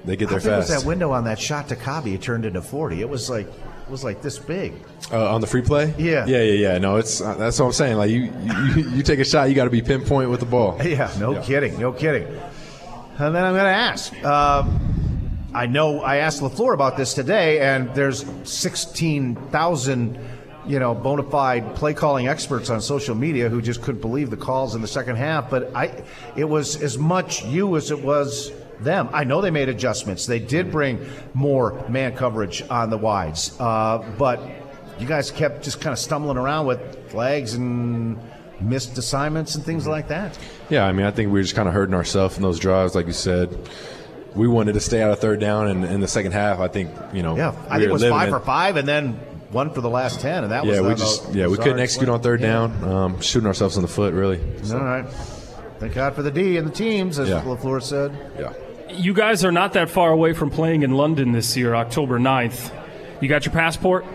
they 0.06 0.16
get 0.18 0.30
How 0.30 0.38
there 0.40 0.58
was 0.58 0.68
fast. 0.70 0.84
that 0.84 0.88
window 0.88 1.12
on 1.12 1.24
that 1.26 1.40
shot 1.40 1.70
to 1.70 1.76
Kabi? 1.76 2.16
It 2.16 2.22
turned 2.22 2.46
into 2.46 2.62
forty. 2.62 3.00
It 3.02 3.08
was 3.10 3.30
like 3.30 3.48
it 3.48 3.90
was 3.92 4.04
like 4.04 4.22
this 4.22 4.38
big. 4.38 4.74
Uh, 5.12 5.34
on 5.34 5.42
the 5.42 5.48
free 5.48 5.62
play? 5.64 5.94
Yeah. 5.98 6.26
Yeah, 6.28 6.42
yeah, 6.44 6.70
yeah. 6.74 6.78
No, 6.78 6.98
it's 6.98 7.22
uh, 7.22 7.34
that's 7.36 7.58
what 7.60 7.68
I'm 7.68 7.72
saying. 7.74 7.98
Like 7.98 8.12
you, 8.12 8.32
you, 8.76 8.90
you 8.98 9.04
take 9.04 9.20
a 9.20 9.26
shot, 9.26 9.50
you 9.50 9.56
got 9.56 9.64
to 9.64 9.70
be 9.72 9.82
pinpoint 9.82 10.30
with 10.30 10.40
the 10.42 10.46
ball. 10.46 10.78
Yeah, 10.84 11.12
no 11.20 11.42
kidding, 11.42 11.80
no 11.80 11.92
kidding. 11.94 12.28
And 13.20 13.36
then 13.36 13.44
I'm 13.44 13.54
going 13.54 13.66
to 13.66 13.70
ask. 13.70 14.24
Um, 14.24 15.50
I 15.54 15.66
know 15.66 16.00
I 16.00 16.18
asked 16.18 16.42
LaFleur 16.42 16.74
about 16.74 16.96
this 16.96 17.14
today, 17.14 17.60
and 17.60 17.94
there's 17.94 18.26
16,000, 18.46 20.18
you 20.66 20.80
know, 20.80 20.96
bona 20.96 21.24
fide 21.24 21.76
play 21.76 21.94
calling 21.94 22.30
experts 22.30 22.70
on 22.70 22.80
social 22.80 23.16
media 23.16 23.50
who 23.50 23.62
just 23.62 23.82
couldn't 23.82 24.00
believe 24.00 24.30
the 24.30 24.38
calls 24.38 24.74
in 24.74 24.82
the 24.82 24.88
second 24.88 25.18
half. 25.18 25.50
But 25.50 25.76
I, 25.76 26.02
it 26.38 26.46
was 26.46 26.82
as 26.82 26.98
much 26.98 27.44
you 27.44 27.76
as 27.76 27.92
it 27.92 28.02
was 28.02 28.54
them. 28.80 29.10
I 29.12 29.26
know 29.26 29.42
they 29.42 29.52
made 29.52 29.68
adjustments. 29.68 30.26
They 30.26 30.40
did 30.40 30.72
bring 30.72 31.06
more 31.34 31.86
man 31.90 32.16
coverage 32.16 32.64
on 32.70 32.90
the 32.90 32.98
wides, 32.98 33.54
uh, 33.60 33.98
but 34.18 34.40
you 34.98 35.06
guys 35.06 35.30
kept 35.30 35.66
just 35.66 35.82
kind 35.82 35.92
of 35.92 36.00
stumbling 36.00 36.38
around 36.38 36.68
with 36.68 37.10
flags 37.10 37.54
and 37.56 38.18
missed 38.62 38.98
assignments 38.98 39.56
and 39.56 39.64
things 39.64 39.88
like 39.88 40.08
that. 40.10 40.38
Yeah, 40.70 40.86
I 40.86 40.92
mean, 40.92 41.06
I 41.06 41.12
think 41.12 41.28
we 41.32 41.40
were 41.40 41.44
just 41.44 41.56
kind 41.56 41.68
of 41.68 41.74
hurting 41.74 41.96
ourselves 41.96 42.38
in 42.38 42.44
those 42.44 42.60
drives, 42.60 42.96
like 42.96 43.08
you 43.08 43.14
said. 43.14 43.58
We 44.36 44.48
wanted 44.48 44.74
to 44.74 44.80
stay 44.80 45.02
out 45.02 45.12
of 45.12 45.20
third 45.20 45.40
down, 45.40 45.68
and 45.68 45.84
in 45.86 46.02
the 46.02 46.08
second 46.08 46.34
half, 46.34 46.60
I 46.60 46.68
think 46.68 46.92
you 47.14 47.24
know, 47.24 47.36
Yeah, 47.36 47.50
I 47.70 47.78
we 47.78 47.84
think 47.86 47.90
it 47.90 47.94
was 47.94 48.04
five 48.06 48.30
for 48.30 48.40
five, 48.40 48.76
and 48.78 48.88
then 48.88 49.14
one 49.52 49.72
for 49.74 49.82
the 49.82 49.90
last 49.90 50.20
ten, 50.22 50.44
and 50.44 50.52
that 50.52 50.66
was 50.66 50.76
Yeah, 50.78 50.82
we 50.88 50.94
just 50.94 51.34
yeah 51.34 51.48
we 51.48 51.58
couldn't 51.58 51.80
execute 51.80 52.08
swing. 52.08 52.14
on 52.16 52.22
third 52.22 52.42
Yeah. 52.42 52.48
down, 52.48 52.84
um, 52.84 53.22
shooting 53.22 53.48
ourselves 53.48 53.76
in 53.76 53.82
the 53.82 53.88
foot, 53.88 54.14
really. 54.14 54.40
All 54.72 54.80
right. 54.80 55.06
Thank 55.80 55.96
God 55.96 56.14
for 56.14 56.22
the 56.22 56.30
D 56.32 56.58
and 56.58 56.68
the 56.68 56.72
teams, 56.72 57.18
as 57.18 57.30
Yeah. 57.30 57.42
LaFleur 57.42 57.82
said. 57.82 58.12
Yeah. 58.40 58.52
You 58.92 59.14
guys 59.14 59.44
are 59.46 59.52
not 59.52 59.74
that 59.74 59.90
far 59.90 60.12
away 60.12 60.34
from 60.34 60.50
playing 60.52 60.84
in 60.84 60.92
London 60.92 61.32
this 61.32 61.56
year, 61.58 61.74
October 61.74 62.20
9th. 62.20 62.72
You 63.22 63.30
got 63.30 63.46
your 63.46 63.54
passport? 63.54 64.06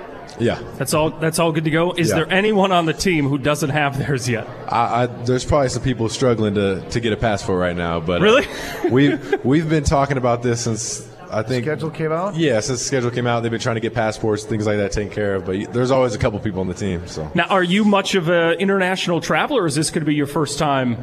Yeah, 0.40 0.60
That's 0.78 0.94
all. 0.94 1.10
That's 1.10 1.38
all 1.38 1.52
good 1.52 1.64
to 1.64 1.70
go. 1.70 1.92
Is 1.92 2.08
Yeah. 2.10 2.16
there 2.16 2.32
anyone 2.32 2.72
on 2.72 2.86
the 2.86 2.92
team 2.92 3.28
who 3.28 3.38
doesn't 3.38 3.70
have 3.70 3.98
theirs 3.98 4.28
yet? 4.28 4.46
I, 4.68 5.02
I, 5.04 5.06
there's 5.06 5.44
probably 5.44 5.68
some 5.68 5.82
people 5.82 6.08
struggling 6.08 6.54
to, 6.54 6.80
to 6.90 7.00
get 7.00 7.12
a 7.12 7.16
passport 7.16 7.60
right 7.60 7.76
now, 7.76 8.00
but 8.00 8.20
uh, 8.20 8.24
Really? 8.24 8.46
we 8.90 9.16
we've 9.44 9.68
been 9.68 9.84
talking 9.84 10.16
about 10.16 10.42
this 10.42 10.62
since 10.62 11.08
I 11.30 11.42
think 11.42 11.64
Schedule 11.64 11.90
came 11.90 12.12
out. 12.12 12.36
Yeah, 12.36 12.60
since 12.60 12.78
the 12.78 12.84
schedule 12.84 13.10
came 13.10 13.26
out, 13.26 13.40
they've 13.42 13.50
been 13.50 13.60
trying 13.60 13.74
to 13.76 13.80
get 13.80 13.92
passports, 13.94 14.44
things 14.44 14.66
like 14.66 14.76
that 14.76 14.92
taken 14.92 15.12
care 15.12 15.34
of. 15.36 15.44
But 15.46 15.72
there's 15.72 15.90
always 15.90 16.14
a 16.14 16.18
couple 16.18 16.38
people 16.38 16.60
on 16.60 16.68
the 16.68 16.74
team. 16.74 17.06
So 17.08 17.28
Now, 17.34 17.46
are 17.46 17.62
you 17.64 17.84
much 17.84 18.14
of 18.14 18.28
an 18.28 18.58
international 18.60 19.20
traveler, 19.20 19.62
or 19.62 19.66
is 19.66 19.74
this 19.74 19.90
going 19.90 20.02
to 20.02 20.06
be 20.06 20.14
your 20.14 20.28
first 20.28 20.58
time 20.60 20.96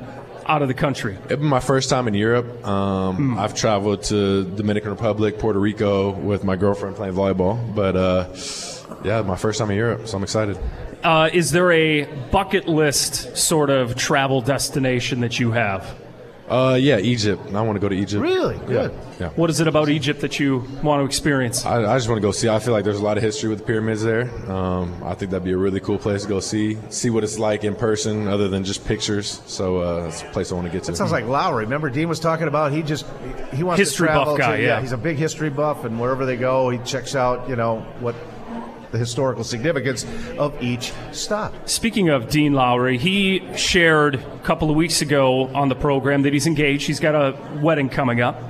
out 0.45 0.61
of 0.61 0.69
the 0.69 0.73
country? 0.73 1.17
it's 1.25 1.35
been 1.35 1.43
my 1.43 1.59
first 1.59 1.89
time 1.89 2.07
in 2.07 2.13
Europe. 2.13 2.65
Um, 2.65 3.37
I've 3.37 3.53
traveled 3.55 4.03
to 4.03 4.45
Dominican 4.45 4.91
Republic, 4.91 5.37
Puerto 5.37 5.59
Rico 5.59 6.11
with 6.11 6.45
my 6.45 6.55
girlfriend 6.55 6.95
playing 6.95 7.13
volleyball. 7.13 7.57
But 7.75 7.95
uh, 7.97 8.33
yeah, 9.03 9.21
my 9.21 9.35
first 9.35 9.59
time 9.59 9.71
in 9.71 9.77
Europe, 9.77 10.07
so 10.07 10.17
I'm 10.17 10.23
excited. 10.23 10.57
Uh, 11.03 11.29
is 11.33 11.51
there 11.51 11.71
a 11.71 12.05
bucket 12.31 12.67
list 12.67 13.35
sort 13.35 13.69
of 13.69 13.95
travel 13.95 14.41
destination 14.41 15.21
that 15.21 15.39
you 15.39 15.51
have? 15.51 15.95
Uh, 16.51 16.75
yeah, 16.75 16.97
Egypt. 16.97 17.41
I 17.53 17.61
want 17.61 17.77
to 17.77 17.79
go 17.79 17.87
to 17.87 17.95
Egypt. 17.95 18.21
Really? 18.21 18.57
Good. 18.67 18.93
Yeah. 19.21 19.29
What 19.29 19.49
is 19.49 19.61
it 19.61 19.67
about 19.69 19.87
Egypt 19.87 20.19
that 20.19 20.37
you 20.37 20.67
want 20.83 20.99
to 20.99 21.05
experience? 21.05 21.65
I, 21.65 21.77
I 21.77 21.95
just 21.95 22.09
want 22.09 22.17
to 22.17 22.21
go 22.21 22.33
see. 22.33 22.49
I 22.49 22.59
feel 22.59 22.73
like 22.73 22.83
there's 22.83 22.99
a 22.99 23.03
lot 23.03 23.15
of 23.15 23.23
history 23.23 23.47
with 23.49 23.59
the 23.59 23.63
pyramids 23.63 24.03
there. 24.03 24.29
Um, 24.51 25.01
I 25.01 25.13
think 25.13 25.31
that'd 25.31 25.45
be 25.45 25.53
a 25.53 25.57
really 25.57 25.79
cool 25.79 25.97
place 25.97 26.23
to 26.23 26.27
go 26.27 26.41
see, 26.41 26.77
see 26.89 27.09
what 27.09 27.23
it's 27.23 27.39
like 27.39 27.63
in 27.63 27.73
person, 27.73 28.27
other 28.27 28.49
than 28.49 28.65
just 28.65 28.83
pictures. 28.85 29.41
So 29.45 29.77
uh, 29.77 30.07
it's 30.09 30.23
a 30.23 30.25
place 30.25 30.51
I 30.51 30.55
want 30.55 30.67
to 30.67 30.73
get 30.73 30.83
to. 30.83 30.91
That 30.91 30.97
sounds 30.97 31.13
like 31.13 31.23
Lowry. 31.23 31.63
Remember, 31.63 31.89
Dean 31.89 32.09
was 32.09 32.19
talking 32.19 32.49
about 32.49 32.73
he 32.73 32.83
just 32.83 33.05
he 33.53 33.63
wants 33.63 33.79
History 33.79 34.09
to 34.09 34.13
buff 34.13 34.35
travel. 34.35 34.37
guy, 34.37 34.57
to, 34.57 34.63
yeah. 34.63 34.81
he's 34.81 34.91
a 34.91 34.97
big 34.97 35.15
history 35.15 35.49
buff, 35.49 35.85
and 35.85 36.01
wherever 36.01 36.25
they 36.25 36.35
go, 36.35 36.69
he 36.69 36.79
checks 36.79 37.15
out 37.15 37.47
you 37.47 37.55
know 37.55 37.79
what 38.01 38.13
the 38.91 38.97
historical 38.97 39.43
significance 39.43 40.05
of 40.37 40.61
each 40.61 40.93
stop. 41.11 41.53
Speaking 41.67 42.09
of 42.09 42.29
Dean 42.29 42.53
Lowry, 42.53 42.97
he 42.97 43.41
shared 43.55 44.15
a 44.15 44.39
couple 44.39 44.69
of 44.69 44.75
weeks 44.75 45.01
ago 45.01 45.47
on 45.53 45.69
the 45.69 45.75
program 45.75 46.23
that 46.23 46.33
he's 46.33 46.47
engaged. 46.47 46.87
He's 46.87 46.99
got 46.99 47.15
a 47.15 47.37
wedding 47.61 47.89
coming 47.89 48.21
up. 48.21 48.41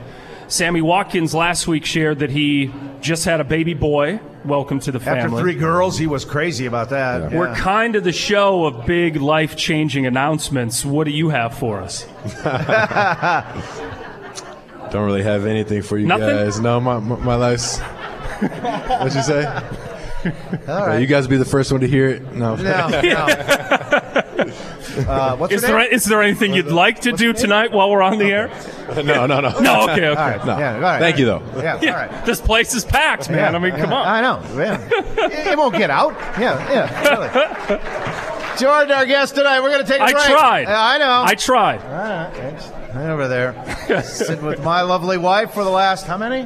Sammy 0.47 0.81
Watkins 0.81 1.33
last 1.33 1.67
week 1.67 1.85
shared 1.85 2.19
that 2.19 2.29
he 2.29 2.73
just 2.99 3.23
had 3.23 3.39
a 3.39 3.43
baby 3.45 3.73
boy. 3.73 4.19
Welcome 4.43 4.79
to 4.81 4.91
the 4.91 4.99
family. 4.99 5.19
After 5.19 5.29
family. 5.29 5.43
three 5.43 5.59
girls, 5.59 5.97
he 5.97 6.07
was 6.07 6.25
crazy 6.25 6.65
about 6.65 6.89
that. 6.89 7.31
We're 7.31 7.53
kind 7.55 7.95
of 7.95 8.03
the 8.03 8.11
show 8.11 8.65
of 8.65 8.85
big 8.85 9.17
life 9.17 9.55
changing 9.55 10.07
announcements. 10.07 10.83
What 10.83 11.05
do 11.05 11.11
you 11.11 11.29
have 11.29 11.57
for 11.57 11.79
us? 11.79 12.05
Don't 14.91 15.05
really 15.05 15.23
have 15.23 15.45
anything 15.45 15.83
for 15.83 15.97
you 15.97 16.07
Nothing? 16.07 16.27
guys. 16.27 16.59
No, 16.59 16.81
my 16.81 16.99
my, 16.99 17.15
my 17.17 17.35
life's. 17.35 17.79
What'd 17.79 19.13
you 19.13 19.21
say? 19.21 19.43
All 20.67 20.87
right. 20.87 20.99
You 20.99 21.07
guys 21.07 21.23
will 21.23 21.31
be 21.31 21.37
the 21.37 21.45
first 21.45 21.71
one 21.71 21.81
to 21.81 21.87
hear 21.87 22.09
it. 22.09 22.21
No. 22.33 22.55
No, 22.55 22.63
no. 22.63 22.97
uh, 25.07 25.35
what's 25.37 25.53
Is 25.53 25.61
her 25.61 25.67
there, 25.67 25.77
name? 25.77 25.91
is 25.91 26.05
there 26.05 26.21
anything 26.21 26.53
you'd 26.53 26.67
like 26.67 27.01
to 27.01 27.11
do 27.11 27.33
tonight 27.33 27.71
while 27.71 27.89
we're 27.89 28.01
on 28.01 28.17
the 28.17 28.25
air? 28.25 28.47
no, 29.03 29.25
no, 29.25 29.39
no. 29.39 29.59
No, 29.59 29.83
okay, 29.83 29.93
okay. 29.93 30.07
All 30.09 30.15
right. 30.15 30.45
No. 30.45 30.57
Yeah, 30.57 30.75
all 30.75 30.81
right. 30.81 30.99
Thank 30.99 31.17
you, 31.17 31.25
though. 31.25 31.41
Yeah, 31.57 31.75
all 31.75 32.07
right. 32.07 32.25
This 32.25 32.41
place 32.41 32.73
is 32.73 32.85
packed, 32.85 33.29
man. 33.29 33.53
Yeah, 33.53 33.57
I 33.57 33.61
mean, 33.61 33.71
come 33.71 33.91
yeah, 33.91 33.97
on. 33.97 34.07
I 34.07 34.21
know. 34.21 34.41
Yeah. 34.57 34.89
it, 35.27 35.47
it 35.47 35.57
won't 35.57 35.75
get 35.75 35.89
out. 35.89 36.13
Yeah, 36.39 36.71
yeah. 36.71 37.09
Really. 37.09 37.29
Jordan, 38.59 38.91
our 38.91 39.05
guest 39.05 39.35
tonight. 39.35 39.61
We're 39.61 39.71
going 39.71 39.85
to 39.85 39.91
take 39.91 40.01
a 40.01 40.03
I 40.03 40.11
break. 40.11 40.25
tried. 40.25 40.61
Yeah, 40.63 40.85
I 40.85 40.97
know. 40.97 41.23
I 41.25 41.35
tried. 41.35 41.81
All 41.81 41.91
right, 41.91 42.31
thanks. 42.33 42.69
Over 42.93 43.29
there, 43.29 44.03
sitting 44.03 44.45
with 44.45 44.61
my 44.63 44.81
lovely 44.81 45.17
wife 45.17 45.53
for 45.53 45.63
the 45.63 45.69
last 45.69 46.05
how 46.05 46.17
many? 46.17 46.45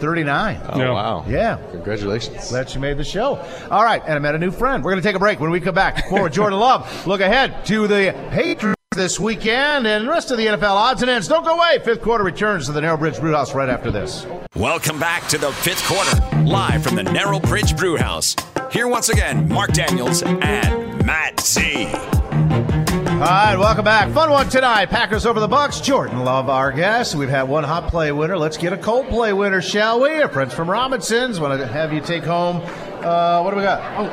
Thirty-nine. 0.00 0.60
Oh, 0.72 0.78
No. 0.78 0.94
wow. 0.94 1.24
Yeah. 1.28 1.58
Congratulations. 1.72 2.48
Glad 2.48 2.70
she 2.70 2.78
made 2.78 2.96
the 2.96 3.04
show. 3.04 3.36
All 3.70 3.84
right, 3.84 4.02
and 4.04 4.14
I 4.14 4.18
met 4.18 4.34
a 4.34 4.38
new 4.38 4.50
friend. 4.50 4.82
We're 4.82 4.92
going 4.92 5.02
to 5.02 5.06
take 5.08 5.16
a 5.16 5.20
break. 5.20 5.38
When 5.40 5.50
we 5.50 5.60
come 5.60 5.74
back, 5.74 6.10
more 6.10 6.28
Jordan 6.28 6.58
Love. 6.58 7.06
Look 7.06 7.20
ahead 7.20 7.64
to 7.66 7.86
the 7.86 8.14
Patriots 8.30 8.76
this 8.96 9.20
weekend 9.20 9.86
and 9.86 10.06
the 10.06 10.10
rest 10.10 10.30
of 10.30 10.36
the 10.38 10.46
NFL 10.46 10.70
odds 10.74 11.02
and 11.02 11.10
ends. 11.10 11.28
Don't 11.28 11.44
go 11.44 11.56
away. 11.56 11.78
Fifth 11.84 12.02
quarter 12.02 12.24
returns 12.24 12.66
to 12.66 12.72
the 12.72 12.80
Narrow 12.80 12.96
Bridge 12.96 13.20
Brewhouse 13.20 13.54
right 13.54 13.68
after 13.68 13.90
this. 13.90 14.26
Welcome 14.56 14.98
back 14.98 15.28
to 15.28 15.38
the 15.38 15.52
fifth 15.52 15.86
quarter, 15.86 16.44
live 16.44 16.82
from 16.82 16.96
the 16.96 17.04
Narrow 17.04 17.38
Bridge 17.38 17.76
Brew 17.76 17.96
House. 17.96 18.34
Here 18.72 18.88
once 18.88 19.08
again, 19.08 19.48
Mark 19.48 19.72
Daniels 19.72 20.22
and 20.22 21.06
Matt 21.06 21.40
Z. 21.40 21.86
All 23.20 23.26
right, 23.26 23.56
welcome 23.58 23.84
back. 23.84 24.10
Fun 24.14 24.30
one 24.30 24.48
tonight. 24.48 24.86
Packers 24.86 25.26
over 25.26 25.40
the 25.40 25.46
Bucks. 25.46 25.78
Jordan 25.78 26.20
Love, 26.20 26.48
our 26.48 26.72
guest. 26.72 27.14
We've 27.14 27.28
had 27.28 27.42
one 27.42 27.64
hot 27.64 27.90
play 27.90 28.10
winner. 28.12 28.38
Let's 28.38 28.56
get 28.56 28.72
a 28.72 28.78
cold 28.78 29.08
play 29.08 29.34
winner, 29.34 29.60
shall 29.60 30.00
we? 30.00 30.22
A 30.22 30.28
friends 30.30 30.54
from 30.54 30.70
Robinsons 30.70 31.38
want 31.38 31.60
to 31.60 31.66
have 31.66 31.92
you 31.92 32.00
take 32.00 32.24
home. 32.24 32.62
Uh, 33.04 33.42
what 33.42 33.50
do 33.50 33.58
we 33.58 33.62
got? 33.62 33.82
Oh, 33.98 34.06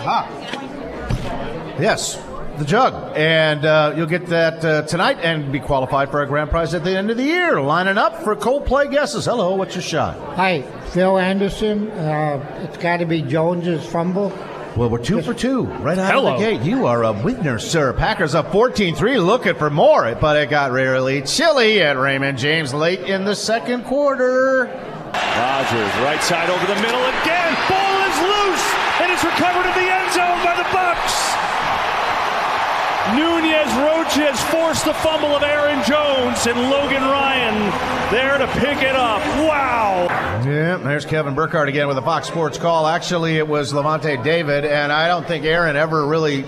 aha. 0.00 1.76
Yes, 1.78 2.16
the 2.58 2.64
jug, 2.64 3.12
and 3.16 3.64
uh, 3.64 3.94
you'll 3.96 4.06
get 4.06 4.26
that 4.26 4.64
uh, 4.64 4.82
tonight 4.82 5.18
and 5.22 5.52
be 5.52 5.60
qualified 5.60 6.10
for 6.10 6.22
a 6.22 6.26
grand 6.26 6.50
prize 6.50 6.74
at 6.74 6.82
the 6.82 6.98
end 6.98 7.12
of 7.12 7.16
the 7.16 7.22
year. 7.22 7.60
Lining 7.60 7.98
up 7.98 8.24
for 8.24 8.34
cold 8.34 8.66
play 8.66 8.88
guesses. 8.88 9.26
Hello, 9.26 9.54
what's 9.54 9.76
your 9.76 9.82
shot? 9.82 10.18
Hi, 10.34 10.62
Phil 10.90 11.18
Anderson. 11.18 11.88
Uh, 11.92 12.64
it's 12.68 12.78
got 12.78 12.96
to 12.96 13.06
be 13.06 13.22
Jones's 13.22 13.86
fumble. 13.86 14.32
Well, 14.76 14.90
we're 14.90 14.98
two 14.98 15.22
for 15.22 15.32
two 15.34 15.64
right 15.64 15.96
out 15.96 16.12
Hello. 16.12 16.34
of 16.34 16.40
the 16.40 16.44
gate. 16.46 16.62
You 16.62 16.86
are 16.86 17.04
a 17.04 17.12
winner, 17.12 17.60
sir. 17.60 17.92
Packers 17.92 18.34
up 18.34 18.50
14 18.50 18.96
3, 18.96 19.18
looking 19.18 19.54
for 19.54 19.70
more, 19.70 20.12
but 20.20 20.36
it 20.36 20.50
got 20.50 20.72
really 20.72 21.22
chilly 21.22 21.80
at 21.80 21.96
Raymond 21.96 22.38
James 22.38 22.74
late 22.74 23.00
in 23.00 23.24
the 23.24 23.36
second 23.36 23.84
quarter. 23.84 24.64
Rodgers, 24.66 25.92
right 26.02 26.20
side 26.22 26.50
over 26.50 26.66
the 26.66 26.74
middle 26.82 27.04
again. 27.22 27.54
Ball 27.70 27.96
is 28.02 28.18
loose, 28.18 28.66
and 28.98 29.12
it's 29.12 29.22
recovered 29.22 29.66
in 29.70 29.74
the 29.78 29.90
end 29.94 30.10
zone 30.12 30.42
by 30.42 30.56
the 30.58 30.66
Bucks. 30.74 31.43
Nunez 33.12 33.70
Roches 33.74 34.40
forced 34.44 34.86
the 34.86 34.94
fumble 34.94 35.36
of 35.36 35.42
Aaron 35.42 35.84
Jones, 35.84 36.46
and 36.46 36.58
Logan 36.70 37.02
Ryan 37.02 37.70
there 38.10 38.38
to 38.38 38.46
pick 38.58 38.82
it 38.82 38.96
up. 38.96 39.20
Wow. 39.46 40.06
Yeah, 40.46 40.78
there's 40.78 41.04
Kevin 41.04 41.34
Burkhardt 41.34 41.68
again 41.68 41.86
with 41.86 41.98
a 41.98 42.02
Fox 42.02 42.28
Sports 42.28 42.56
call. 42.56 42.86
Actually, 42.86 43.36
it 43.36 43.46
was 43.46 43.74
Lavonte 43.74 44.24
David, 44.24 44.64
and 44.64 44.90
I 44.90 45.08
don't 45.08 45.26
think 45.26 45.44
Aaron 45.44 45.76
ever 45.76 46.06
really 46.06 46.44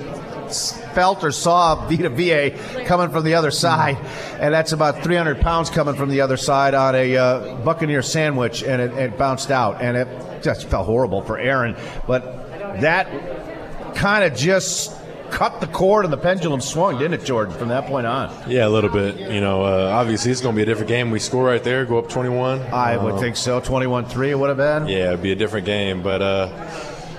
felt 0.94 1.22
or 1.24 1.30
saw 1.30 1.86
Vita 1.88 2.08
Vea 2.08 2.50
coming 2.86 3.10
from 3.10 3.24
the 3.24 3.34
other 3.34 3.50
side, 3.50 3.98
and 4.40 4.54
that's 4.54 4.72
about 4.72 5.02
300 5.02 5.42
pounds 5.42 5.68
coming 5.68 5.94
from 5.94 6.08
the 6.08 6.22
other 6.22 6.38
side 6.38 6.72
on 6.72 6.94
a 6.94 7.16
uh, 7.16 7.54
Buccaneer 7.56 8.00
sandwich, 8.00 8.62
and 8.62 8.80
it, 8.80 8.92
it 8.92 9.18
bounced 9.18 9.50
out, 9.50 9.82
and 9.82 9.94
it 9.94 10.42
just 10.42 10.68
felt 10.68 10.86
horrible 10.86 11.20
for 11.20 11.38
Aaron. 11.38 11.76
But 12.06 12.80
that 12.80 13.94
kind 13.94 14.24
of 14.24 14.38
just 14.38 14.94
cut 15.30 15.60
the 15.60 15.66
cord 15.66 16.04
and 16.04 16.12
the 16.12 16.16
pendulum 16.18 16.60
swung, 16.60 16.98
didn't 16.98 17.14
it, 17.20 17.24
Jordan, 17.24 17.54
from 17.54 17.68
that 17.68 17.86
point 17.86 18.06
on? 18.06 18.30
Yeah, 18.48 18.66
a 18.66 18.70
little 18.70 18.90
bit. 18.90 19.16
You 19.18 19.40
know, 19.40 19.64
uh, 19.64 19.90
obviously 19.92 20.32
it's 20.32 20.40
going 20.40 20.54
to 20.54 20.56
be 20.56 20.62
a 20.62 20.66
different 20.66 20.88
game. 20.88 21.10
We 21.10 21.18
score 21.18 21.44
right 21.44 21.62
there, 21.62 21.84
go 21.84 21.98
up 21.98 22.08
21. 22.08 22.60
I 22.72 22.96
would 22.96 23.14
Um, 23.14 23.20
think 23.20 23.36
so. 23.36 23.60
21 23.60 24.06
3 24.06 24.30
it 24.30 24.38
would 24.38 24.48
have 24.48 24.56
been. 24.58 24.88
Yeah, 24.88 25.08
it'd 25.08 25.22
be 25.22 25.32
a 25.32 25.36
different 25.36 25.66
game. 25.66 26.02
But 26.02 26.22
uh, 26.22 26.48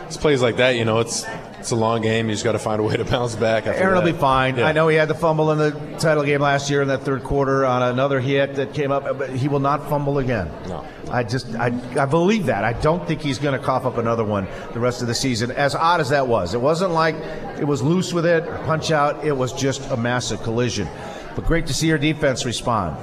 it's 0.07 0.17
plays 0.17 0.41
like 0.41 0.57
that, 0.57 0.75
you 0.75 0.85
know, 0.85 0.99
it's 0.99 1.25
it's 1.67 1.73
a 1.73 1.75
long 1.75 1.99
game. 1.99 2.29
He's 2.29 2.43
got 2.43 2.53
to 2.53 2.59
find 2.59 2.79
a 2.79 2.83
way 2.83 2.95
to 2.95 3.03
bounce 3.03 3.35
back. 3.35 3.67
Aaron 3.67 3.95
will 3.95 4.13
be 4.13 4.17
fine. 4.17 4.55
Yeah. 4.55 4.67
I 4.67 4.71
know 4.71 4.87
he 4.87 4.95
had 4.95 5.09
the 5.09 5.13
fumble 5.13 5.51
in 5.51 5.57
the 5.57 5.71
title 5.99 6.23
game 6.23 6.39
last 6.39 6.69
year 6.69 6.81
in 6.81 6.87
that 6.87 7.01
third 7.01 7.25
quarter 7.25 7.65
on 7.65 7.83
another 7.83 8.21
hit 8.21 8.55
that 8.55 8.73
came 8.73 8.89
up, 8.89 9.03
but 9.17 9.31
he 9.31 9.49
will 9.49 9.59
not 9.59 9.89
fumble 9.89 10.19
again. 10.19 10.49
No. 10.69 10.85
I 11.11 11.23
just, 11.23 11.53
I, 11.55 11.77
I 12.01 12.05
believe 12.05 12.45
that. 12.45 12.63
I 12.63 12.71
don't 12.71 13.05
think 13.05 13.19
he's 13.19 13.37
going 13.37 13.59
to 13.59 13.65
cough 13.65 13.83
up 13.83 13.97
another 13.97 14.23
one 14.23 14.47
the 14.71 14.79
rest 14.79 15.01
of 15.01 15.09
the 15.09 15.13
season. 15.13 15.51
As 15.51 15.75
odd 15.75 15.99
as 15.99 16.07
that 16.07 16.29
was, 16.29 16.53
it 16.53 16.61
wasn't 16.61 16.93
like 16.93 17.15
it 17.59 17.67
was 17.67 17.81
loose 17.81 18.13
with 18.13 18.25
it, 18.25 18.45
punch 18.63 18.89
out. 18.91 19.25
It 19.25 19.33
was 19.33 19.51
just 19.51 19.81
a 19.91 19.97
massive 19.97 20.41
collision. 20.43 20.87
But 21.35 21.43
great 21.43 21.67
to 21.67 21.73
see 21.73 21.87
your 21.87 21.97
defense 21.97 22.45
respond. 22.45 22.95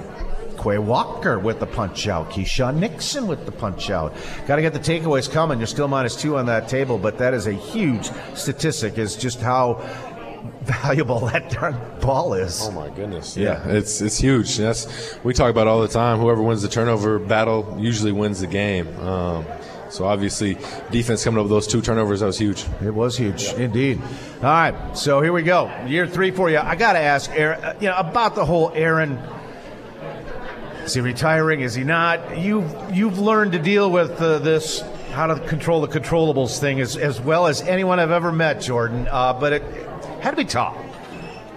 Quay 0.62 0.78
Walker 0.78 1.38
with 1.38 1.60
the 1.60 1.66
punch 1.66 2.08
out. 2.08 2.30
Keisean 2.30 2.76
Nixon 2.76 3.26
with 3.26 3.44
the 3.46 3.52
punch 3.52 3.90
out. 3.90 4.14
Got 4.46 4.56
to 4.56 4.62
get 4.62 4.72
the 4.72 4.78
takeaways 4.78 5.30
coming. 5.30 5.58
You're 5.58 5.66
still 5.66 5.88
minus 5.88 6.16
two 6.16 6.36
on 6.36 6.46
that 6.46 6.68
table, 6.68 6.98
but 6.98 7.18
that 7.18 7.34
is 7.34 7.46
a 7.46 7.52
huge 7.52 8.10
statistic. 8.34 8.98
Is 8.98 9.16
just 9.16 9.40
how 9.40 9.82
valuable 10.62 11.20
that 11.32 11.50
darn 11.50 11.76
ball 12.00 12.34
is. 12.34 12.62
Oh 12.62 12.70
my 12.70 12.88
goodness! 12.90 13.36
Yeah. 13.36 13.66
Yeah, 13.66 13.74
it's 13.74 14.00
it's 14.00 14.18
huge. 14.18 14.56
That's 14.56 15.18
we 15.24 15.34
talk 15.34 15.50
about 15.50 15.66
all 15.66 15.80
the 15.82 15.88
time. 15.88 16.18
Whoever 16.18 16.42
wins 16.42 16.62
the 16.62 16.68
turnover 16.68 17.18
battle 17.18 17.76
usually 17.78 18.12
wins 18.12 18.40
the 18.40 18.46
game. 18.46 18.88
Um, 19.00 19.44
so 19.90 20.06
obviously, 20.06 20.58
defense 20.90 21.22
coming 21.22 21.38
up 21.38 21.44
with 21.44 21.50
those 21.50 21.66
two 21.68 21.80
turnovers 21.80 22.18
that 22.20 22.26
was 22.26 22.38
huge. 22.38 22.64
It 22.82 22.92
was 22.92 23.16
huge, 23.16 23.52
indeed. 23.52 24.00
All 24.38 24.42
right, 24.42 24.96
so 24.96 25.20
here 25.20 25.32
we 25.32 25.42
go. 25.42 25.70
Year 25.86 26.06
three 26.08 26.32
for 26.32 26.50
you. 26.50 26.58
I 26.58 26.74
got 26.74 26.94
to 26.94 26.98
ask, 26.98 27.30
Aaron, 27.30 27.62
uh, 27.62 27.74
you 27.80 27.88
know, 27.88 27.96
about 27.96 28.34
the 28.34 28.44
whole 28.44 28.72
Aaron. 28.74 29.22
Is 30.84 30.94
he 30.94 31.00
retiring? 31.00 31.60
Is 31.60 31.74
he 31.74 31.82
not? 31.82 32.38
You've 32.38 32.94
you've 32.94 33.18
learned 33.18 33.52
to 33.52 33.58
deal 33.58 33.90
with 33.90 34.20
uh, 34.20 34.38
this, 34.38 34.82
how 35.12 35.26
to 35.26 35.40
control 35.48 35.80
the 35.80 35.88
controllables 35.88 36.58
thing 36.58 36.80
as 36.80 36.96
as 36.96 37.20
well 37.20 37.46
as 37.46 37.62
anyone 37.62 37.98
I've 37.98 38.10
ever 38.10 38.30
met, 38.30 38.60
Jordan. 38.60 39.08
Uh, 39.10 39.32
but 39.32 39.54
it 39.54 39.62
had 40.20 40.32
to 40.32 40.36
be 40.36 40.44
tough. 40.44 40.76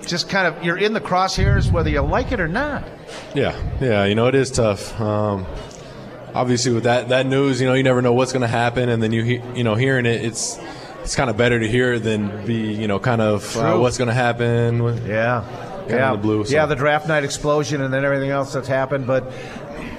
Just 0.06 0.30
kind 0.30 0.48
of 0.48 0.64
you're 0.64 0.78
in 0.78 0.94
the 0.94 1.02
crosshairs 1.02 1.70
whether 1.72 1.90
you 1.90 2.02
like 2.02 2.32
it 2.32 2.40
or 2.40 2.48
not. 2.48 2.86
Yeah, 3.36 3.60
yeah. 3.82 4.06
You 4.06 4.16
know, 4.16 4.28
it 4.28 4.36
is 4.36 4.50
tough. 4.50 5.00
Um, 5.00 5.46
obviously, 6.34 6.72
with 6.72 6.84
that 6.84 7.10
that 7.10 7.26
news, 7.26 7.60
you 7.60 7.68
know, 7.68 7.74
you 7.74 7.84
never 7.84 8.02
know 8.02 8.14
what's 8.14 8.32
going 8.32 8.42
to 8.42 8.48
happen, 8.48 8.88
and 8.88 9.04
then 9.04 9.12
you 9.12 9.24
he, 9.24 9.42
you 9.56 9.64
know 9.66 9.76
hearing 9.76 10.06
it, 10.06 10.24
it's 10.24 10.58
it's 11.04 11.16
kind 11.16 11.30
of 11.30 11.36
better 11.36 11.60
to 11.60 11.68
hear 11.68 12.00
than 12.00 12.46
be 12.46 12.74
you 12.74 12.88
know 12.88 13.00
kind 13.00 13.22
of 13.22 13.58
uh, 13.58 13.78
what's 13.78 13.98
going 13.98 14.08
to 14.08 14.14
happen. 14.14 15.06
Yeah. 15.06 15.44
Kinda 15.88 15.96
yeah. 16.02 16.12
the 16.12 16.18
blue, 16.18 16.46
so. 16.46 16.54
yeah, 16.54 16.66
the 16.66 16.76
draft 16.76 17.08
night 17.08 17.24
explosion 17.24 17.82
and 17.82 17.94
then 17.94 18.04
everything 18.06 18.30
else 18.30 18.54
that's 18.54 18.68
happened. 18.68 19.08
But 19.08 19.32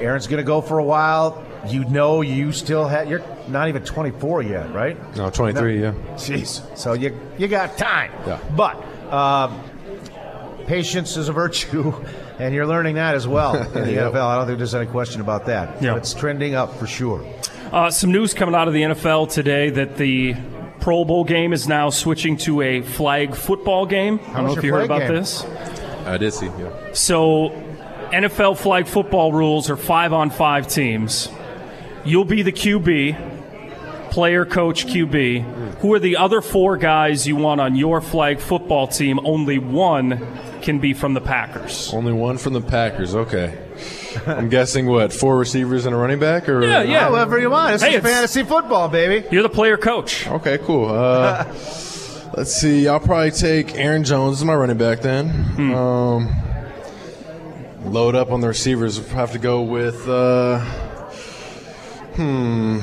Aaron's 0.00 0.26
going 0.26 0.38
to 0.38 0.44
go 0.46 0.60
for 0.60 0.78
a 0.78 0.84
while. 0.84 1.44
You 1.66 1.84
know, 1.86 2.20
you 2.22 2.52
still 2.52 2.86
have. 2.86 3.08
You're 3.10 3.22
not 3.48 3.68
even 3.68 3.82
24 3.84 4.42
yet, 4.42 4.72
right? 4.72 5.16
No, 5.16 5.28
23, 5.28 5.82
yeah. 5.82 5.92
Jeez. 6.14 6.76
So 6.78 6.92
you 6.92 7.18
you 7.36 7.48
got 7.48 7.76
time. 7.76 8.12
Yeah. 8.26 8.38
But 8.56 8.76
um, 9.12 9.60
patience 10.66 11.16
is 11.16 11.28
a 11.28 11.32
virtue, 11.32 11.92
and 12.38 12.54
you're 12.54 12.66
learning 12.66 12.94
that 12.94 13.14
as 13.16 13.26
well 13.26 13.56
in 13.74 13.84
the 13.84 13.92
Yep. 13.92 14.12
NFL. 14.12 14.22
I 14.22 14.36
don't 14.36 14.46
think 14.46 14.58
there's 14.58 14.74
any 14.74 14.86
question 14.86 15.20
about 15.20 15.46
that. 15.46 15.82
Yeah. 15.82 15.96
It's 15.96 16.14
trending 16.14 16.54
up 16.54 16.76
for 16.76 16.86
sure. 16.86 17.26
Uh, 17.72 17.90
some 17.90 18.12
news 18.12 18.34
coming 18.34 18.54
out 18.54 18.68
of 18.68 18.74
the 18.74 18.82
NFL 18.82 19.30
today 19.30 19.68
that 19.70 19.96
the 19.96 20.34
Pro 20.80 21.04
Bowl 21.04 21.24
game 21.24 21.52
is 21.52 21.66
now 21.68 21.90
switching 21.90 22.36
to 22.38 22.62
a 22.62 22.80
flag 22.82 23.34
football 23.34 23.84
game. 23.84 24.20
I 24.28 24.34
don't 24.36 24.46
know 24.46 24.56
if 24.56 24.62
you 24.64 24.72
heard 24.72 24.84
about 24.84 25.00
game? 25.00 25.12
this. 25.14 25.42
I 26.08 26.18
did 26.18 26.32
see. 26.32 26.46
Yeah. 26.46 26.70
So, 26.92 27.50
NFL 28.12 28.56
flag 28.58 28.86
football 28.86 29.32
rules 29.32 29.68
are 29.70 29.76
five 29.76 30.12
on 30.12 30.30
five 30.30 30.66
teams. 30.68 31.28
You'll 32.04 32.24
be 32.24 32.42
the 32.42 32.52
QB, 32.52 34.10
player, 34.10 34.44
coach, 34.44 34.86
QB. 34.86 35.78
Who 35.80 35.92
are 35.94 35.98
the 35.98 36.16
other 36.16 36.40
four 36.40 36.76
guys 36.76 37.26
you 37.26 37.36
want 37.36 37.60
on 37.60 37.76
your 37.76 38.00
flag 38.00 38.40
football 38.40 38.86
team? 38.88 39.20
Only 39.24 39.58
one 39.58 40.26
can 40.62 40.78
be 40.80 40.92
from 40.94 41.14
the 41.14 41.20
Packers. 41.20 41.92
Only 41.92 42.12
one 42.12 42.38
from 42.38 42.52
the 42.54 42.60
Packers. 42.60 43.14
Okay. 43.14 43.56
I'm 44.26 44.48
guessing 44.48 44.86
what 44.86 45.12
four 45.12 45.38
receivers 45.38 45.86
and 45.86 45.94
a 45.94 45.98
running 45.98 46.18
back, 46.18 46.48
or 46.48 46.64
Yeah, 46.64 46.82
yeah. 46.82 47.00
However 47.00 47.38
you 47.38 47.50
want. 47.50 47.72
This 47.74 47.82
Hey, 47.82 47.90
is 47.90 47.94
it's- 47.96 48.12
fantasy 48.12 48.42
football, 48.42 48.88
baby. 48.88 49.26
You're 49.30 49.42
the 49.44 49.48
player 49.48 49.76
coach. 49.76 50.26
Okay, 50.26 50.58
cool. 50.58 50.88
Uh, 50.90 51.44
let's 52.38 52.52
see. 52.54 52.86
I'll 52.86 53.00
probably 53.00 53.32
take 53.32 53.74
Aaron 53.74 54.04
Jones 54.04 54.38
as 54.38 54.44
my 54.44 54.54
running 54.54 54.78
back 54.78 55.00
then. 55.00 55.30
Um, 55.74 56.32
load 57.84 58.14
up 58.14 58.30
on 58.30 58.40
the 58.40 58.46
receivers. 58.46 59.00
We'll 59.00 59.08
have 59.10 59.32
to 59.32 59.38
go 59.40 59.62
with. 59.62 60.08
Uh, 60.08 60.60
hmm. 62.14 62.78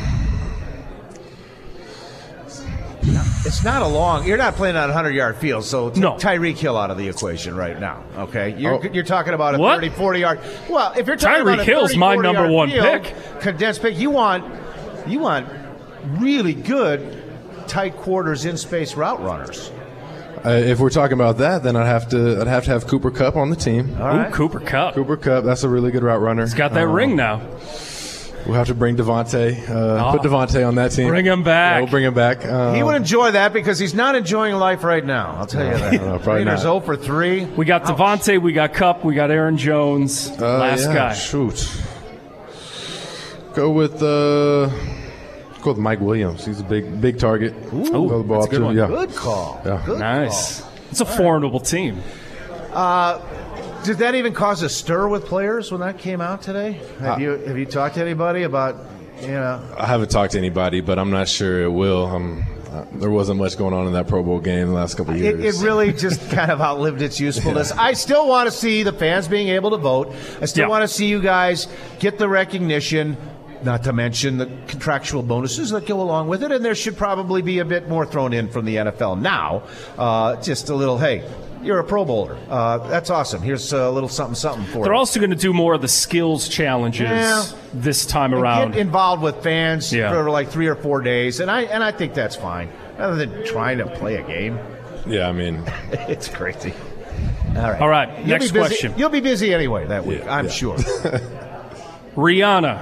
It's 3.47 3.63
not 3.63 3.81
a 3.83 3.87
long. 3.87 4.25
You're 4.27 4.37
not 4.39 4.55
playing 4.55 4.75
on 4.75 4.89
a 4.89 4.93
hundred 4.93 5.11
yard 5.11 5.37
field, 5.37 5.63
so 5.63 5.89
take 5.91 5.99
No. 6.01 6.13
Tyreek 6.15 6.57
Hill 6.57 6.75
out 6.75 6.89
of 6.91 6.97
the 6.97 7.07
equation 7.07 7.55
right 7.55 7.79
now. 7.79 8.03
Okay, 8.17 8.55
you're, 8.57 8.73
Oh. 8.73 8.89
you're 8.91 9.03
talking 9.03 9.33
about 9.35 9.53
a 9.55 9.59
What? 9.59 9.75
30, 9.75 9.89
40 9.89 10.19
yard. 10.19 10.39
Well, 10.67 10.91
if 10.97 11.05
you're 11.07 11.15
talking 11.15 11.45
Tyreek 11.45 11.53
about 11.53 11.59
a 11.59 11.63
Hill's 11.63 11.89
30, 11.91 11.99
my 11.99 12.15
number 12.15 12.47
one 12.51 12.71
field, 12.71 13.03
pick. 13.03 13.15
condensed 13.41 13.83
pick. 13.83 13.97
You 13.97 14.09
want, 14.09 14.43
you 15.07 15.19
want 15.19 15.47
really 16.17 16.53
good 16.55 17.14
tight 17.75 17.97
quarters 17.97 18.45
in 18.45 18.55
space 18.55 18.95
route 18.95 19.21
runners. 19.21 19.69
Uh, 20.45 20.51
if 20.51 20.79
we're 20.79 20.89
talking 20.89 21.15
about 21.15 21.39
that, 21.39 21.61
then 21.63 21.75
I'd 21.75 21.87
have 21.87 22.07
to. 22.09 22.39
I'd 22.39 22.47
have 22.47 22.63
to 22.65 22.71
have 22.71 22.87
Cooper 22.87 23.11
Kupp 23.11 23.35
on 23.35 23.49
the 23.49 23.55
team. 23.55 23.97
All 23.99 24.07
right. 24.07 24.29
Ooh, 24.29 24.33
Cooper 24.33 24.59
Kupp. 24.61 24.93
Cooper 24.93 25.17
Kupp. 25.17 25.43
That's 25.43 25.63
a 25.63 25.69
really 25.69 25.91
good 25.91 26.03
route 26.03 26.21
runner. 26.21 26.43
He's 26.43 26.53
got 26.53 26.73
that 26.73 26.85
Um, 26.85 26.91
ring 26.93 27.15
now. 27.17 27.41
We'll 28.45 28.53
have 28.53 28.67
to 28.67 28.75
bring 28.75 28.95
Davante. 28.95 29.67
Uh, 29.67 30.11
Put 30.11 30.21
Davante 30.21 30.65
on 30.65 30.75
that 30.75 30.91
team. 30.91 31.07
Bring 31.07 31.25
him 31.25 31.41
back. 31.43 31.73
Yeah, 31.75 31.79
we'll 31.81 31.89
bring 31.89 32.03
him 32.05 32.13
back. 32.13 32.45
Um, 32.45 32.75
He 32.75 32.83
would 32.83 32.95
enjoy 32.95 33.31
that 33.31 33.53
because 33.53 33.79
he's 33.79 33.95
not 33.95 34.13
enjoying 34.15 34.53
life 34.55 34.83
right 34.83 35.03
now. 35.03 35.35
I'll 35.37 35.47
tell 35.47 35.65
you 35.65 35.71
that. 35.77 35.93
No, 36.01 36.19
probably 36.19 36.45
Raiders 36.45 36.63
not. 36.63 36.79
0 36.79 36.79
for 36.81 36.95
3. 36.95 37.45
We 37.57 37.65
got 37.65 37.85
Davante. 37.85 38.39
we 38.39 38.53
got 38.53 38.71
Kupp, 38.73 39.03
we 39.03 39.15
got 39.15 39.31
Aaron 39.31 39.57
Jones. 39.57 40.29
Uh, 40.39 40.59
last 40.59 40.85
yeah, 40.85 40.93
guy. 40.93 41.13
Shoot. 41.15 41.67
Go 43.55 43.71
with 43.71 44.03
uh, 44.03 44.69
go 45.65 45.71
with 45.71 45.79
Mike 45.79 45.99
Williams. 45.99 46.45
He's 46.45 46.59
a 46.59 46.63
big 46.63 47.01
big 47.01 47.19
target. 47.19 47.53
Ooh, 47.73 47.85
Throw 47.85 48.17
the 48.19 48.23
ball 48.23 48.39
that's 48.41 48.47
a 48.47 48.49
good 48.51 48.59
to- 48.59 48.65
one. 48.65 48.77
Yeah. 48.77 48.87
Good 48.87 49.13
call. 49.15 49.61
Yeah. 49.65 49.81
Good 49.85 49.99
Nice. 49.99 50.61
call. 50.61 50.71
It's 50.91 51.01
a 51.01 51.05
formidable 51.05 51.59
team. 51.59 52.01
Did 53.83 53.97
that 53.99 54.15
even 54.15 54.33
cause 54.33 54.63
a 54.63 54.69
stir 54.69 55.07
with 55.07 55.25
players 55.25 55.71
when 55.71 55.81
that 55.81 55.99
came 55.99 56.19
out 56.19 56.41
today? 56.41 56.79
Have 56.99 57.17
Uh, 57.17 57.21
you 57.21 57.29
have 57.45 57.57
you 57.57 57.65
talked 57.67 57.95
to 57.95 58.01
anybody 58.01 58.41
about 58.43 58.75
you 59.21 59.27
know 59.27 59.61
I 59.77 59.85
haven't 59.85 60.09
talked 60.09 60.31
to 60.31 60.37
anybody, 60.39 60.81
but 60.81 60.97
I'm 60.97 61.11
not 61.11 61.27
sure 61.27 61.63
it 61.63 61.69
will. 61.71 62.05
Um, 62.07 62.43
uh, 62.73 62.83
there 62.93 63.11
wasn't 63.11 63.37
much 63.39 63.57
going 63.57 63.73
on 63.75 63.85
in 63.87 63.93
that 63.93 64.07
Pro 64.07 64.23
Bowl 64.23 64.39
game 64.39 64.67
the 64.69 64.73
last 64.73 64.97
couple 64.97 65.13
of 65.13 65.21
It, 65.21 65.39
years. 65.39 65.61
it 65.61 65.63
really 65.65 65.93
just 66.05 66.29
kind 66.31 66.49
of 66.51 66.59
outlived 66.61 67.01
its 67.03 67.19
usefulness. 67.19 67.71
I 67.71 67.93
still 67.93 68.27
want 68.27 68.47
to 68.49 68.51
see 68.51 68.81
the 68.83 68.91
fans 68.91 69.27
being 69.27 69.49
able 69.49 69.69
to 69.71 69.77
vote. 69.77 70.11
I 70.41 70.45
still 70.45 70.63
Yeah. 70.63 70.69
want 70.69 70.81
to 70.81 70.87
see 70.87 71.05
you 71.05 71.21
guys 71.21 71.67
get 71.99 72.17
the 72.17 72.27
recognition, 72.27 73.15
not 73.65 73.83
to 73.83 73.91
mention 73.93 74.37
the 74.37 74.45
contractual 74.67 75.23
bonuses 75.23 75.71
that 75.71 75.85
go 75.85 75.99
along 76.01 76.27
with 76.29 76.43
it. 76.43 76.51
And 76.51 76.63
there 76.63 76.75
should 76.75 76.95
probably 76.95 77.41
be 77.41 77.59
a 77.59 77.65
bit 77.65 77.89
more 77.89 78.05
thrown 78.05 78.31
in 78.31 78.47
from 78.49 78.65
the 78.65 78.75
NFL 78.77 79.19
now. 79.19 79.63
Uh, 79.97 80.41
just 80.41 80.69
a 80.69 80.75
little, 80.75 80.97
hey, 80.97 81.27
you're 81.63 81.79
a 81.79 81.83
Pro 81.83 82.05
Bowler. 82.05 82.37
Uh, 82.47 82.77
that's 82.87 83.09
awesome. 83.09 83.41
Here's 83.41 83.73
a 83.73 83.89
little 83.89 84.07
something, 84.07 84.35
something 84.35 84.65
for 84.65 84.77
you. 84.79 84.83
They're 84.83 84.93
you. 84.93 84.99
also 84.99 85.19
going 85.19 85.31
to 85.31 85.35
do 85.35 85.51
more 85.51 85.73
of 85.73 85.81
the 85.81 85.87
skills 85.87 86.47
challenges 86.47 87.09
Yeah. 87.09 87.43
this 87.73 88.05
time 88.05 88.33
And 88.33 88.41
around. 88.43 88.71
Get 88.73 88.81
involved 88.81 89.23
with 89.23 89.41
fans 89.41 89.91
Yeah. 89.91 90.11
for 90.11 90.29
like 90.29 90.49
three 90.49 90.67
or 90.67 90.75
four 90.75 91.01
days, 91.01 91.39
and 91.39 91.49
I 91.49 91.61
and 91.63 91.83
I 91.83 91.91
think 91.91 92.13
that's 92.13 92.35
fine. 92.35 92.69
rather 92.99 93.15
than 93.15 93.43
trying 93.45 93.79
to 93.79 93.87
play 93.87 94.15
a 94.17 94.21
game. 94.23 94.59
Yeah, 95.07 95.27
I 95.27 95.31
mean, 95.31 95.63
It's 96.07 96.27
crazy. 96.27 96.73
All 97.55 97.61
right. 97.63 97.81
All 97.81 97.89
right, 97.89 98.09
You'll 98.19 98.27
next 98.27 98.51
be 98.51 98.59
busy- 98.59 98.67
question. 98.67 98.93
You'll 98.97 99.09
be 99.09 99.21
busy 99.21 99.53
anyway 99.53 99.87
that 99.87 100.05
week, 100.05 100.19
Yeah, 100.23 100.35
I'm 100.35 100.45
yeah. 100.45 100.51
sure. 100.51 100.77
Rihanna, 102.15 102.79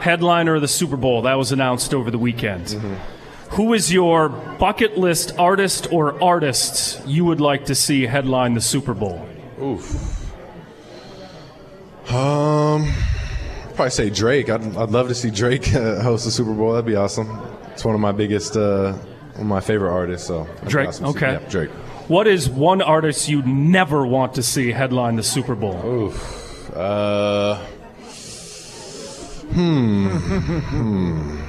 headliner 0.00 0.56
of 0.56 0.60
the 0.60 0.68
Super 0.68 0.96
Bowl. 0.96 1.22
That 1.22 1.34
was 1.34 1.52
announced 1.52 1.94
over 1.94 2.10
the 2.10 2.18
weekend. 2.18 2.66
Mm-hmm. 2.66 2.94
Who 3.56 3.72
is 3.72 3.92
your 3.92 4.28
bucket 4.30 4.98
list 4.98 5.38
artist 5.38 5.92
or 5.92 6.22
artists 6.22 7.00
you 7.06 7.24
would 7.24 7.40
like 7.40 7.66
to 7.66 7.74
see 7.74 8.06
headline 8.06 8.54
the 8.54 8.60
Super 8.60 8.94
Bowl? 8.94 9.26
Oof. 9.62 10.22
Um, 12.10 12.82
I'd 12.82 13.74
probably 13.74 13.90
say 13.90 14.10
Drake. 14.10 14.50
I'd, 14.50 14.76
I'd 14.76 14.90
love 14.90 15.08
to 15.08 15.14
see 15.14 15.30
Drake 15.30 15.72
uh, 15.74 16.02
host 16.02 16.24
the 16.24 16.30
Super 16.30 16.52
Bowl. 16.52 16.72
That'd 16.72 16.86
be 16.86 16.96
awesome. 16.96 17.40
It's 17.72 17.84
one 17.84 17.94
of 17.94 18.00
my 18.00 18.12
biggest, 18.12 18.56
uh, 18.56 18.92
one 18.92 19.40
of 19.42 19.46
my 19.46 19.60
favorite 19.60 19.92
artists. 19.92 20.26
So 20.26 20.48
Drake, 20.66 20.88
awesome 20.88 21.06
okay. 21.06 21.32
Yeah, 21.34 21.48
Drake. 21.48 21.70
What 22.08 22.26
is 22.26 22.50
one 22.50 22.82
artist 22.82 23.28
you 23.28 23.42
never 23.42 24.06
want 24.06 24.34
to 24.34 24.42
see 24.42 24.72
headline 24.72 25.16
the 25.16 25.22
Super 25.22 25.54
Bowl? 25.54 25.80
Oof. 25.84 26.70
Uh, 26.74 27.64
hmm. 29.52 30.08
hmm. 30.08 31.40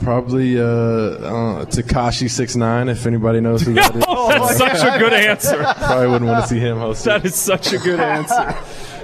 Probably 0.00 0.60
uh, 0.60 0.64
uh, 0.64 1.64
Tekashi 1.66 2.30
Six 2.30 2.54
Nine. 2.54 2.88
If 2.88 3.06
anybody 3.06 3.40
knows 3.40 3.62
who 3.62 3.72
that 3.74 3.96
is, 3.96 4.04
oh, 4.06 4.28
That's 4.28 4.58
such 4.58 4.94
a 4.94 4.98
good 4.98 5.14
answer. 5.14 5.56
probably 5.56 6.08
wouldn't 6.08 6.30
want 6.30 6.44
to 6.44 6.48
see 6.48 6.58
him 6.58 6.78
host. 6.78 7.04
That 7.04 7.24
is 7.24 7.34
such 7.34 7.72
a 7.72 7.78
good 7.78 7.98
answer. 7.98 8.54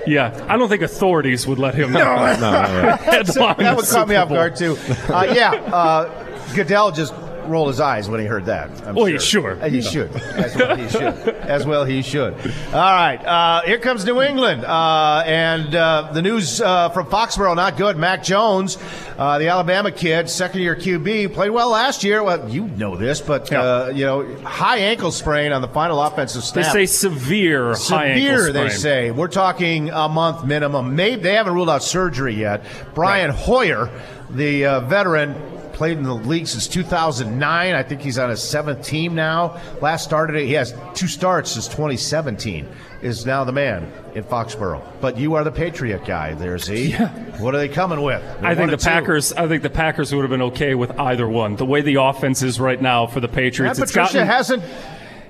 Yeah, 0.07 0.47
I 0.49 0.57
don't 0.57 0.69
think 0.69 0.83
authorities 0.83 1.47
would 1.47 1.59
let 1.59 1.75
him 1.75 1.93
No, 1.93 2.01
no, 2.17 2.41
no. 2.41 2.97
headline 2.97 3.57
that 3.59 3.77
would 3.77 3.87
caught 3.87 4.09
me 4.09 4.17
off 4.17 4.29
guard 4.29 4.57
too. 4.57 4.77
Uh, 5.09 5.33
yeah, 5.35 5.53
uh, 5.53 6.55
Goodell 6.55 6.91
just 6.91 7.15
rolled 7.49 7.69
his 7.69 7.81
eyes 7.81 8.09
when 8.09 8.21
he 8.21 8.27
heard 8.27 8.47
that. 8.47 8.71
I'm 8.87 8.95
Well, 8.95 9.07
he 9.07 9.19
sure. 9.19 9.61
Uh, 9.63 9.69
He 9.69 9.83
should. 9.83 10.11
As 10.15 10.57
well, 10.57 10.77
he 10.77 10.89
should. 10.89 11.03
As 11.43 11.67
well, 11.67 11.85
he 11.85 12.03
should. 12.03 12.35
All 12.35 12.73
right, 12.73 13.17
uh, 13.25 13.63
here 13.63 13.79
comes 13.79 14.05
New 14.05 14.21
England, 14.23 14.65
uh, 14.65 15.23
and 15.27 15.75
uh, 15.75 16.11
the 16.13 16.23
news 16.23 16.61
uh, 16.61 16.89
from 16.91 17.07
Foxborough 17.07 17.55
not 17.57 17.77
good. 17.77 17.97
Mac 17.97 18.23
Jones, 18.23 18.79
uh, 19.19 19.39
the 19.39 19.49
Alabama 19.49 19.91
kid, 19.91 20.29
second-year 20.31 20.77
QB, 20.77 21.35
played 21.35 21.51
well 21.51 21.71
last 21.71 22.05
year. 22.05 22.23
Well, 22.23 22.49
you 22.49 22.69
know 22.69 22.97
this, 22.97 23.21
but 23.21 23.53
uh, 23.53 23.91
you 23.95 24.05
know, 24.05 24.37
high 24.43 24.79
ankle 24.79 25.11
sprain 25.13 25.53
on 25.53 25.63
the 25.63 25.69
final 25.69 26.01
offensive 26.03 26.45
snap. 26.45 26.67
They 26.73 26.87
say 26.87 26.87
severe, 26.87 27.75
high 27.75 28.07
ankle 28.09 28.39
Severe, 28.39 28.53
they 28.53 28.69
say. 28.71 29.11
We're 29.11 29.29
talking 29.29 29.91
a 29.91 30.09
month 30.09 30.45
minimum. 30.45 30.97
Maybe 30.97 31.23
they 31.23 31.35
haven't 31.35 31.55
ruled 31.55 31.71
out 31.71 31.83
surgery 31.83 32.35
yet. 32.35 32.65
Brian 32.95 33.31
Hoyer, 33.31 33.91
the 34.31 34.67
uh, 34.67 34.81
veteran, 34.81 35.35
played 35.73 35.99
in 35.99 36.05
the 36.05 36.15
league 36.15 36.47
since 36.47 36.67
2009. 36.67 37.75
I 37.75 37.83
think 37.83 38.01
he's 38.01 38.19
on 38.19 38.31
his 38.31 38.43
seventh 38.43 38.85
team 38.85 39.15
now. 39.15 39.61
Last 39.81 40.05
started, 40.05 40.45
he 40.45 40.53
has 40.53 40.75
two 40.95 41.07
starts 41.07 41.53
since 41.53 41.67
2017. 41.69 42.69
Is 43.03 43.27
now 43.27 43.43
the 43.43 43.51
man 43.51 43.93
in 44.15 44.23
Foxborough. 44.23 44.81
But 45.01 45.19
you 45.19 45.35
are 45.35 45.43
the 45.43 45.51
Patriot 45.51 46.05
guy 46.05 46.35
there, 46.35 46.57
Z. 46.57 46.93
What 47.39 47.55
are 47.55 47.59
they 47.59 47.69
coming 47.69 48.01
with? 48.03 48.23
They're 48.23 48.47
I 48.51 48.55
think 48.55 48.71
the 48.71 48.77
two. 48.77 48.85
Packers. 48.85 49.33
I 49.33 49.49
think 49.49 49.65
the 49.65 49.71
Packers 49.71 50.15
would 50.15 50.21
have 50.21 50.31
been 50.31 50.43
okay 50.43 50.77
with 50.77 50.97
either 51.01 51.29
one. 51.29 51.57
The 51.57 51.67
way 51.67 51.81
the 51.81 51.97
offense 51.97 52.43
is 52.43 52.61
right 52.61 52.81
now 52.81 53.09
for 53.09 53.19
the 53.19 53.27
Matt 53.27 53.35
Patriots, 53.35 53.79
it's 53.81 53.91
Patricia 53.91 54.19
gotten 54.19 54.27
hasn't 54.29 54.63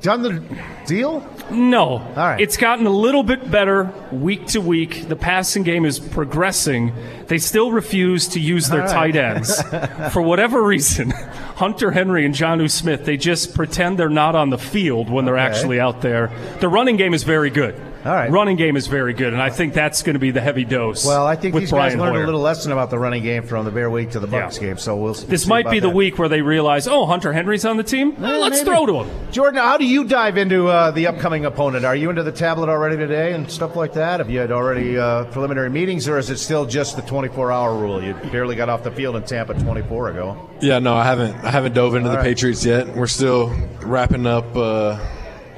done 0.02 0.22
the 0.22 0.42
deal. 0.86 1.26
no. 1.50 1.98
All 1.98 2.14
right. 2.14 2.40
It's 2.40 2.56
gotten 2.56 2.86
a 2.86 2.90
little 2.90 3.22
bit 3.22 3.50
better 3.50 3.92
week 4.10 4.46
to 4.48 4.60
week. 4.60 5.08
The 5.08 5.16
passing 5.16 5.62
game 5.62 5.84
is 5.84 5.98
progressing. 5.98 6.92
They 7.28 7.38
still 7.38 7.70
refuse 7.72 8.28
to 8.28 8.40
use 8.40 8.68
their 8.68 8.80
right. 8.80 8.90
tight 8.90 9.16
ends 9.16 9.62
for 10.12 10.20
whatever 10.20 10.62
reason. 10.62 11.10
Hunter 11.10 11.92
Henry 11.92 12.26
and 12.26 12.34
Jonnu 12.34 12.70
Smith. 12.70 13.04
They 13.04 13.16
just 13.16 13.54
pretend 13.54 13.98
they're 13.98 14.08
not 14.08 14.34
on 14.34 14.50
the 14.50 14.58
field 14.58 15.08
when 15.08 15.24
they're 15.24 15.38
actually 15.38 15.78
out 15.80 16.02
there. 16.02 16.30
The 16.60 16.68
running 16.68 16.96
game 16.96 17.14
is 17.14 17.22
very 17.22 17.50
good. 17.50 17.80
All 18.04 18.12
right. 18.12 18.28
Running 18.32 18.56
game 18.56 18.76
is 18.76 18.88
very 18.88 19.12
good, 19.14 19.32
and 19.32 19.40
I 19.40 19.50
think 19.50 19.74
that's 19.74 20.02
going 20.02 20.14
to 20.14 20.18
be 20.18 20.32
the 20.32 20.40
heavy 20.40 20.64
dose. 20.64 21.06
Well, 21.06 21.24
I 21.24 21.36
think 21.36 21.54
with 21.54 21.62
these 21.62 21.70
Brian 21.70 21.90
guys 21.92 21.98
learned 22.00 22.14
Hoyer. 22.16 22.22
a 22.24 22.26
little 22.26 22.40
lesson 22.40 22.72
about 22.72 22.90
the 22.90 22.98
running 22.98 23.22
game 23.22 23.44
from 23.44 23.64
the 23.64 23.70
Bear 23.70 23.90
Week 23.90 24.10
to 24.10 24.18
the 24.18 24.26
Bucks 24.26 24.56
Yeah. 24.56 24.64
game. 24.70 24.78
So 24.78 24.96
we'll. 24.96 25.14
This 25.14 25.44
see 25.44 25.48
might 25.48 25.60
about 25.66 25.70
be 25.70 25.78
the 25.78 25.86
that. 25.88 25.94
week 25.94 26.18
where 26.18 26.28
they 26.28 26.42
realize, 26.42 26.88
oh, 26.88 27.06
Hunter 27.06 27.32
Henry's 27.32 27.64
on 27.64 27.76
the 27.76 27.84
team. 27.84 28.16
Eh, 28.18 28.36
let's 28.38 28.56
maybe. 28.56 28.64
throw 28.64 28.86
to 28.86 28.94
him. 29.04 29.10
Jordan, 29.30 29.60
how 29.60 29.76
do 29.76 29.84
you 29.86 30.02
dive 30.02 30.36
into 30.36 30.66
uh, 30.66 30.90
the 30.90 31.06
upcoming 31.06 31.44
opponent? 31.44 31.84
Are 31.84 31.94
you 31.94 32.10
into 32.10 32.24
the 32.24 32.32
tablet 32.32 32.68
already 32.68 32.96
today 32.96 33.34
and 33.34 33.48
stuff 33.48 33.76
like 33.76 33.92
that? 33.92 34.18
Have 34.18 34.28
you 34.28 34.40
had 34.40 34.50
already 34.50 34.98
uh, 34.98 35.24
preliminary 35.26 35.70
meetings, 35.70 36.08
or 36.08 36.18
is 36.18 36.28
it 36.28 36.38
still 36.38 36.66
just 36.66 36.96
the 36.96 37.02
24-hour 37.02 37.76
rule? 37.78 38.02
You 38.02 38.14
barely 38.32 38.56
got 38.56 38.68
off 38.68 38.82
the 38.82 38.90
field 38.90 39.14
in 39.14 39.22
Tampa 39.22 39.54
24 39.54 40.08
ago. 40.10 40.50
Yeah, 40.60 40.80
no, 40.80 40.94
I 40.96 41.04
haven't. 41.04 41.36
I 41.44 41.50
haven't 41.52 41.74
dove 41.74 41.94
into 41.94 42.08
All 42.08 42.12
the 42.14 42.18
right. 42.18 42.24
Patriots 42.24 42.64
yet. 42.64 42.96
We're 42.96 43.06
still 43.06 43.50
wrapping 43.82 44.26
up 44.26 44.56
uh, 44.56 44.98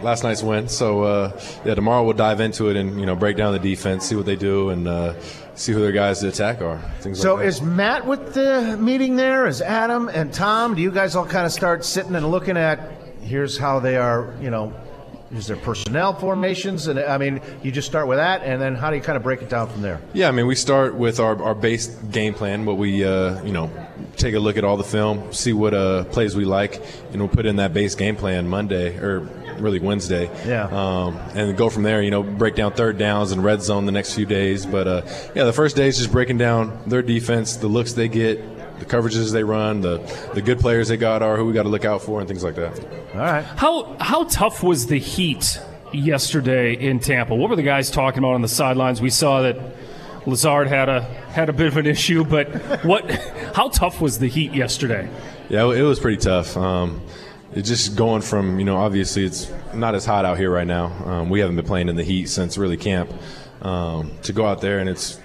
last 0.05 0.23
night's 0.23 0.43
win. 0.43 0.69
So 0.69 1.03
uh, 1.03 1.41
yeah, 1.65 1.75
tomorrow 1.75 2.05
we'll 2.05 2.13
dive 2.15 2.41
into 2.41 2.69
it 2.71 2.77
and 2.77 3.01
you 3.01 3.07
know 3.07 3.17
break 3.17 3.37
down 3.37 3.53
the 3.53 3.59
defense, 3.59 4.07
see 4.07 4.15
what 4.15 4.27
they 4.27 4.37
do, 4.37 4.71
and 4.71 4.87
uh, 4.87 5.15
see 5.55 5.73
who 5.73 5.81
their 5.81 5.93
guys 5.93 6.21
to 6.21 6.29
attack 6.29 6.61
are. 6.63 6.79
Things 7.01 7.21
So 7.21 7.35
like 7.35 7.43
that. 7.43 7.49
is 7.49 7.63
Matt 7.63 8.07
with 8.07 8.35
the 8.35 8.77
meeting 8.79 9.17
there? 9.17 9.47
Is 9.47 9.61
Adam 9.63 10.09
and 10.09 10.33
Tom? 10.33 10.75
Do 10.75 10.83
you 10.83 10.91
guys 10.93 11.17
all 11.17 11.27
kind 11.27 11.47
of 11.47 11.53
start 11.53 11.85
sitting 11.85 12.15
and 12.15 12.31
looking 12.31 12.57
at 12.57 12.79
here's 13.23 13.57
how 13.57 13.81
they 13.81 13.97
are, 13.97 14.35
you 14.41 14.51
know, 14.51 14.73
here's 15.35 15.49
their 15.49 15.57
personnel 15.57 16.15
formations, 16.15 16.87
and 16.87 16.99
I 16.99 17.19
mean, 17.19 17.41
you 17.63 17.73
just 17.73 17.89
start 17.89 18.07
with 18.07 18.19
that, 18.19 18.43
and 18.43 18.63
then 18.63 18.77
how 18.77 18.91
do 18.91 18.97
you 18.97 19.03
kind 19.03 19.17
of 19.17 19.25
break 19.25 19.43
it 19.43 19.49
down 19.49 19.69
from 19.69 19.83
there? 19.83 20.01
Yeah, 20.13 20.29
I 20.29 20.31
mean, 20.31 20.47
we 20.47 20.55
start 20.55 20.95
with 20.95 21.19
our, 21.19 21.43
our 21.43 21.57
base 21.57 21.89
game 21.89 22.35
plan, 22.35 22.65
what 22.65 22.77
we, 22.77 23.05
uh, 23.05 23.43
you 23.43 23.53
know, 23.53 23.69
take 24.17 24.35
a 24.35 24.39
look 24.39 24.57
at 24.57 24.63
all 24.63 24.77
the 24.77 24.85
film, 24.85 25.33
see 25.33 25.53
what 25.53 25.75
uh, 25.75 26.05
plays 26.05 26.37
we 26.37 26.45
like, 26.45 26.81
and 27.11 27.21
we'll 27.21 27.29
put 27.29 27.47
in 27.47 27.57
that 27.57 27.75
base 27.75 27.97
game 27.97 28.15
plan 28.15 28.49
Monday 28.49 28.97
or 28.97 29.29
really 29.59 29.81
Wednesday. 29.81 30.31
Yeah. 30.47 30.67
Um, 30.67 31.17
and 31.35 31.57
go 31.57 31.69
from 31.69 31.83
there, 31.83 32.01
you 32.01 32.11
know, 32.11 32.23
break 32.23 32.55
down 32.55 32.73
third 32.73 32.99
downs 32.99 33.33
and 33.33 33.43
red 33.43 33.63
zone 33.63 33.87
the 33.87 33.93
next 33.93 34.15
few 34.15 34.27
days. 34.27 34.67
But 34.67 34.87
uh, 34.87 35.03
yeah, 35.35 35.45
the 35.45 35.53
first 35.53 35.75
day 35.75 35.89
is 35.89 35.99
just 35.99 36.13
breaking 36.13 36.39
down 36.39 36.81
their 36.87 37.03
defense, 37.03 37.57
the 37.57 37.69
looks 37.69 37.93
they 37.93 38.09
get, 38.09 38.41
the 38.79 38.85
coverages 38.85 39.33
they 39.33 39.45
run, 39.45 39.81
the, 39.81 39.99
the 40.35 40.43
good 40.43 40.59
players 40.59 40.89
they 40.89 40.97
got 40.97 41.23
are, 41.23 41.37
who 41.37 41.47
we 41.47 41.53
got 41.53 41.65
to 41.65 41.69
look 41.69 41.85
out 41.85 42.03
for, 42.03 42.21
and 42.21 42.29
things 42.29 42.45
like 42.45 42.57
that. 42.57 42.79
All 43.15 43.21
right. 43.21 43.45
How 43.45 43.97
how 44.01 44.25
tough 44.25 44.63
was 44.63 44.87
the 44.87 44.99
heat 44.99 45.61
yesterday 45.93 46.75
in 46.75 47.01
Tampa? 47.01 47.35
What 47.35 47.51
were 47.51 47.57
the 47.57 47.63
guys 47.63 47.91
talking 47.91 48.19
about 48.19 48.35
on 48.35 48.43
the 48.43 48.49
sidelines? 48.49 49.01
We 49.01 49.11
saw 49.11 49.43
that 49.43 49.59
Lazard 50.27 50.69
had 50.69 50.89
a 50.89 51.03
had 51.03 51.49
a 51.49 51.53
bit 51.53 51.67
of 51.67 51.77
an 51.77 51.87
issue, 51.87 52.25
but 52.25 52.49
what? 52.85 53.11
How 53.55 53.69
tough 53.69 54.01
was 54.01 54.19
the 54.19 54.29
heat 54.29 54.53
yesterday? 54.53 55.09
Yeah, 55.49 55.71
it 55.71 55.83
was 55.83 56.01
pretty 56.01 56.19
tough. 56.19 56.57
Um, 56.57 57.03
it's 57.53 57.69
just 57.69 57.97
going 57.97 58.23
from 58.23 58.59
you 58.59 58.65
know 58.65 58.77
obviously 58.77 59.25
it's 59.25 59.51
not 59.73 59.95
as 59.95 60.05
hot 60.05 60.25
out 60.25 60.39
here 60.39 60.51
right 60.51 60.67
now. 60.67 60.87
Um, 61.05 61.31
we 61.31 61.41
haven't 61.41 61.57
been 61.57 61.67
playing 61.67 61.89
in 61.89 61.97
the 61.97 62.05
heat 62.05 62.29
since 62.29 62.59
really 62.59 62.77
camp. 62.77 63.13
Um, 63.63 64.11
to 64.25 64.35
go 64.35 64.45
out 64.45 64.61
there 64.61 64.79
and 64.81 64.91
it's 64.91 65.19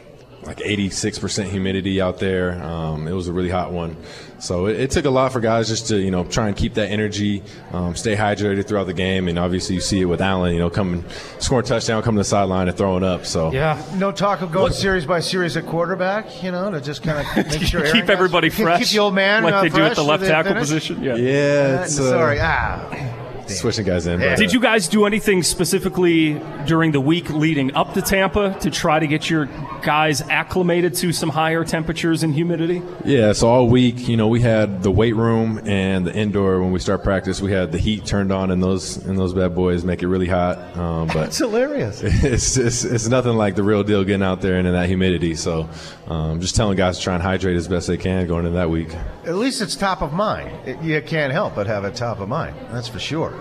like 0.49 0.57
86% 0.57 1.45
humidity 1.45 2.01
out 2.01 2.17
there. 2.17 2.59
Um, 2.63 3.07
it 3.07 3.11
was 3.11 3.27
a 3.27 3.33
really 3.33 3.51
hot 3.51 3.71
one, 3.71 3.95
so 4.39 4.65
it, 4.65 4.79
it 4.79 4.89
took 4.91 5.05
a 5.05 5.09
lot 5.11 5.31
for 5.31 5.39
guys 5.39 5.67
just 5.67 5.87
to 5.89 5.97
you 5.99 6.09
know 6.09 6.23
try 6.23 6.47
and 6.47 6.57
keep 6.57 6.73
that 6.73 6.89
energy, 6.89 7.43
um, 7.71 7.95
stay 7.95 8.15
hydrated 8.15 8.67
throughout 8.67 8.87
the 8.87 8.93
game, 8.95 9.27
and 9.27 9.37
obviously 9.37 9.75
you 9.75 9.81
see 9.81 10.01
it 10.01 10.05
with 10.05 10.21
Allen, 10.21 10.53
you 10.53 10.59
know, 10.59 10.71
coming 10.71 11.05
scoring 11.37 11.65
a 11.65 11.67
touchdown, 11.67 12.01
coming 12.01 12.17
to 12.17 12.21
the 12.21 12.25
sideline 12.25 12.67
and 12.67 12.75
throwing 12.75 13.03
up. 13.03 13.27
So 13.27 13.51
Yeah. 13.51 13.79
No 13.95 14.11
talk 14.11 14.41
of 14.41 14.51
going 14.51 14.73
series 14.73 15.05
by 15.05 15.19
series 15.19 15.55
at 15.55 15.67
quarterback, 15.67 16.41
you 16.41 16.51
know, 16.51 16.71
to 16.71 16.81
just 16.81 17.03
kind 17.03 17.19
of 17.19 17.45
make 17.51 17.61
sure 17.61 17.89
Keep 17.91 18.09
everybody 18.09 18.49
keep- 18.49 18.59
fresh, 18.65 18.79
keep 18.79 18.87
the 18.89 18.99
old 18.99 19.13
man 19.13 19.43
like 19.43 19.53
uh, 19.53 19.61
they 19.61 19.69
do 19.69 19.83
at 19.83 19.95
the 19.95 20.03
left 20.03 20.25
tackle 20.25 20.53
finish? 20.53 20.61
position. 20.63 21.03
Yeah. 21.03 21.15
yeah, 21.15 21.31
Uh, 21.79 21.83
it's 21.83 21.99
uh, 21.99 22.09
sorry, 22.09 22.39
ah, 22.41 23.28
switching 23.55 23.85
guys 23.85 24.07
in. 24.07 24.19
but, 24.19 24.37
Did 24.37 24.53
you 24.53 24.59
guys 24.59 24.87
do 24.87 25.05
anything 25.05 25.43
specifically 25.43 26.39
during 26.65 26.91
the 26.91 27.01
week 27.01 27.29
leading 27.29 27.75
up 27.75 27.93
to 27.93 28.01
Tampa 28.01 28.57
to 28.61 28.69
try 28.71 28.99
to 28.99 29.07
get 29.07 29.29
your 29.29 29.45
guys 29.81 30.21
acclimated 30.21 30.93
to 30.95 31.11
some 31.11 31.29
higher 31.29 31.63
temperatures 31.63 32.23
and 32.23 32.33
humidity? 32.33 32.81
Yeah, 33.05 33.33
so 33.33 33.49
all 33.49 33.67
week, 33.67 34.07
you 34.07 34.17
know, 34.17 34.27
we 34.27 34.41
had 34.41 34.83
the 34.83 34.91
weight 34.91 35.15
room 35.15 35.59
and 35.65 36.05
the 36.05 36.15
indoor. 36.15 36.61
When 36.61 36.71
we 36.71 36.79
start 36.79 37.03
practice, 37.03 37.41
we 37.41 37.51
had 37.51 37.71
the 37.71 37.77
heat 37.77 38.05
turned 38.05 38.31
on 38.31 38.51
in 38.51 38.59
those 38.59 38.97
in 39.05 39.15
those 39.15 39.33
bad 39.33 39.55
boys, 39.55 39.83
make 39.83 40.03
it 40.03 40.07
really 40.07 40.27
hot. 40.27 40.57
Um, 40.77 41.07
but 41.07 41.27
it's 41.27 41.37
hilarious. 41.37 42.01
it's, 42.03 42.57
it's 42.57 42.83
it's 42.83 43.07
nothing 43.07 43.33
like 43.33 43.55
the 43.55 43.63
real 43.63 43.83
deal 43.83 44.03
getting 44.03 44.23
out 44.23 44.41
there 44.41 44.57
and 44.57 44.67
in 44.67 44.73
that 44.73 44.87
humidity. 44.87 45.35
So, 45.35 45.69
um, 46.07 46.41
just 46.41 46.55
telling 46.55 46.77
guys 46.77 46.97
to 46.97 47.03
try 47.03 47.13
and 47.13 47.23
hydrate 47.23 47.55
as 47.55 47.67
best 47.67 47.87
they 47.87 47.97
can 47.97 48.27
going 48.27 48.45
into 48.45 48.57
that 48.57 48.69
week. 48.69 48.93
At 49.25 49.35
least 49.35 49.61
it's 49.61 49.75
top 49.75 50.01
of 50.01 50.13
mind. 50.13 50.67
It, 50.67 50.81
you 50.81 51.01
can't 51.01 51.31
help 51.31 51.55
but 51.55 51.67
have 51.67 51.85
it 51.85 51.95
top 51.95 52.19
of 52.19 52.29
mind. 52.29 52.55
That's 52.71 52.87
for 52.87 52.99
sure. 52.99 53.38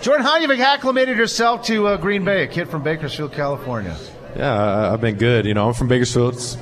Jordan, 0.00 0.24
how 0.24 0.32
have 0.32 0.42
acclimated 0.60 1.16
yourself 1.16 1.64
to 1.66 1.88
uh, 1.88 1.96
Green 1.96 2.24
Bay, 2.24 2.44
a 2.44 2.46
kid 2.46 2.68
from 2.68 2.82
Bakersfield, 2.82 3.32
California? 3.32 3.96
Yeah, 4.36 4.92
I've 4.92 5.00
been 5.00 5.16
good. 5.16 5.46
You 5.46 5.54
know, 5.54 5.66
I'm 5.66 5.74
from 5.74 5.88
Bakersfield. 5.88 6.34
It's 6.34 6.58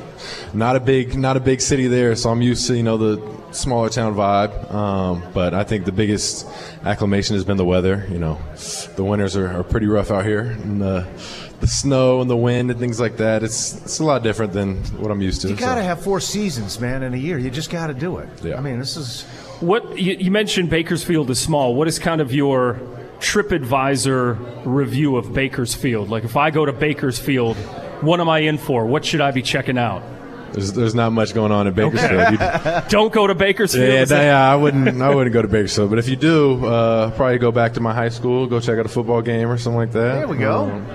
not 0.53 0.77
a 0.77 0.81
big, 0.81 1.19
not 1.19 1.37
a 1.37 1.41
big 1.41 1.61
city 1.61 1.89
there, 1.89 2.15
so 2.15 2.31
I'm 2.31 2.41
used 2.41 2.67
to 2.69 2.77
you 2.77 2.85
know 2.85 2.97
the 2.97 3.53
smaller 3.53 3.89
town 3.89 4.15
vibe. 4.15 4.73
Um, 4.73 5.25
but 5.33 5.55
I 5.55 5.65
think 5.65 5.85
the 5.85 5.93
biggest 5.93 6.47
acclimation 6.85 7.35
has 7.35 7.45
been 7.45 7.57
the 7.57 7.65
weather. 7.65 8.07
You 8.09 8.19
know, 8.19 8.39
the 8.95 9.05
winters 9.05 9.37
are, 9.37 9.49
are 9.49 9.65
pretty 9.65 9.89
rough 9.89 10.11
out 10.11 10.25
here, 10.25 10.43
and 10.43 10.81
the 11.65 11.71
snow 11.71 12.21
and 12.21 12.29
the 12.29 12.37
wind 12.37 12.71
and 12.71 12.79
things 12.79 13.01
like 13.01 13.17
that. 13.17 13.43
It's 13.43 13.81
it's 13.83 13.99
a 13.99 14.05
lot 14.05 14.23
different 14.23 14.53
than 14.53 14.77
what 15.01 15.11
I'm 15.11 15.23
used 15.23 15.41
to. 15.43 15.49
You 15.49 15.57
so. 15.57 15.61
got 15.61 15.77
to 15.77 15.83
have 15.83 16.03
four 16.03 16.21
seasons, 16.21 16.79
man, 16.79 17.03
in 17.03 17.15
a 17.15 17.17
year. 17.17 17.39
You 17.39 17.51
just 17.51 17.71
got 17.71 17.87
to 17.87 17.95
do 17.95 18.19
it. 18.19 18.29
Yeah. 18.43 18.57
I 18.57 18.61
mean, 18.61 18.79
this 18.79 18.97
is 18.99 19.23
What 19.61 19.99
you, 19.99 20.15
you 20.15 20.31
mentioned 20.31 20.69
Bakersfield 20.69 21.31
is 21.31 21.39
small. 21.39 21.75
What 21.75 21.89
is 21.89 21.99
kind 21.99 22.21
of 22.21 22.35
your 22.35 22.79
TripAdvisor 23.21 24.63
review 24.67 25.17
of 25.17 25.33
Bakersfield? 25.33 26.11
Like, 26.11 26.25
if 26.25 26.37
I 26.37 26.51
go 26.51 26.67
to 26.67 26.73
Bakersfield, 26.73 27.57
what 28.03 28.21
am 28.21 28.29
I 28.29 28.41
in 28.41 28.59
for? 28.59 28.85
What 28.85 29.05
should 29.07 29.23
I 29.23 29.31
be 29.31 29.41
checking 29.41 29.79
out? 29.79 30.03
There's, 30.53 30.73
there's 30.73 30.95
not 30.95 31.11
much 31.11 31.35
going 31.35 31.51
on 31.51 31.67
in 31.67 31.73
Bakersfield. 31.75 32.33
You- 32.33 32.81
Don't 32.89 33.13
go 33.13 33.27
to 33.27 33.35
Bakersfield. 33.35 33.89
yeah, 33.89 34.03
Is 34.03 34.11
that- 34.11 34.23
yeah, 34.23 34.53
I 34.53 34.55
wouldn't. 34.55 35.01
I 35.03 35.13
wouldn't 35.13 35.33
go 35.33 35.43
to 35.43 35.49
Bakersfield. 35.49 35.89
But 35.91 35.99
if 35.99 36.09
you 36.09 36.15
do, 36.17 36.65
uh, 36.67 37.11
probably 37.13 37.39
go 37.39 37.51
back 37.51 37.73
to 37.75 37.81
my 37.81 37.93
high 37.95 38.11
school, 38.11 38.47
go 38.47 38.61
check 38.61 38.79
out 38.79 38.87
a 38.87 38.89
football 38.89 39.21
game 39.23 39.49
or 39.51 39.57
something 39.59 39.79
like 39.79 39.93
that. 39.93 40.15
there 40.15 40.29
we 40.29 40.37
go. 40.37 40.67
Um, 40.71 40.87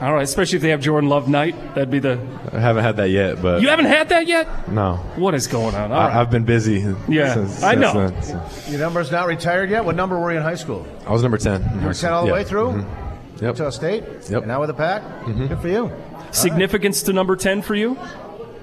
All 0.00 0.14
right, 0.14 0.22
especially 0.22 0.56
if 0.56 0.62
they 0.62 0.70
have 0.70 0.80
Jordan 0.80 1.10
Love 1.10 1.28
night. 1.28 1.54
That'd 1.74 1.90
be 1.90 1.98
the. 1.98 2.18
I 2.52 2.58
haven't 2.58 2.84
had 2.84 2.96
that 2.96 3.10
yet, 3.10 3.42
but 3.42 3.60
You 3.60 3.68
haven't 3.68 3.84
had 3.84 4.08
that 4.08 4.26
yet? 4.26 4.70
no, 4.72 4.96
What 5.16 5.34
is 5.34 5.46
going 5.46 5.74
on? 5.74 5.92
All 5.92 5.98
right. 5.98 6.14
I, 6.16 6.20
I've 6.20 6.30
been 6.30 6.44
busy. 6.44 6.78
Yeah, 7.06 7.34
since, 7.34 7.62
I 7.62 7.74
since 7.74 7.80
know. 7.94 8.08
then, 8.08 8.22
so. 8.22 8.70
Your 8.70 8.80
number's 8.80 9.10
not 9.12 9.26
retired 9.26 9.68
yet. 9.68 9.84
What 9.84 9.96
number 9.96 10.18
were 10.18 10.30
you 10.32 10.38
in 10.38 10.42
high 10.42 10.54
school? 10.54 10.86
I 11.06 11.12
was 11.12 11.20
number 11.22 11.36
ten. 11.38 11.60
You 11.80 11.86
were 11.86 11.92
10 11.94 12.12
all 12.12 12.26
the 12.26 12.32
way 12.32 12.44
through? 12.44 12.68
Mm-hmm. 12.72 13.44
Yep. 13.44 13.56
Utah 13.58 13.70
State. 13.70 14.04
Yep. 14.30 14.32
And 14.42 14.46
now 14.48 14.60
with 14.60 14.68
the 14.68 14.74
pack. 14.74 15.02
Good 15.26 15.58
for 15.60 15.68
you. 15.68 15.92
Significance 16.30 17.02
to 17.04 17.12
number 17.12 17.36
10 17.36 17.60
for 17.62 17.74
you? 17.74 17.98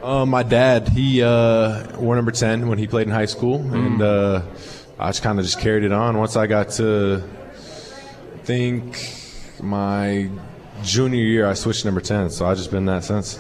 Uh, 0.02 0.26
my 0.26 0.42
dad, 0.44 0.88
he 0.90 1.22
uh, 1.24 1.98
wore 2.00 2.16
number 2.16 2.32
ten 2.32 2.68
when 2.68 2.78
he 2.78 2.86
played 2.88 3.08
in 3.08 3.14
high 3.14 3.26
school, 3.26 3.60
Mm. 3.60 3.74
and 3.88 4.02
uh, 4.02 4.42
I 5.00 5.10
just 5.10 5.22
kind 5.24 5.38
of 5.40 5.46
just 5.46 5.60
carried 5.60 5.84
it 5.84 5.92
on. 5.92 6.18
Once 6.18 6.36
I 6.36 6.46
got 6.48 6.70
to, 6.74 7.24
think 8.44 8.98
my 9.62 10.30
junior 10.84 11.24
year, 11.24 11.48
I 11.48 11.54
switched 11.54 11.86
number 11.86 12.02
ten, 12.02 12.30
so 12.30 12.46
I've 12.46 12.58
just 12.58 12.72
been 12.72 12.86
that 12.86 13.04
since. 13.04 13.40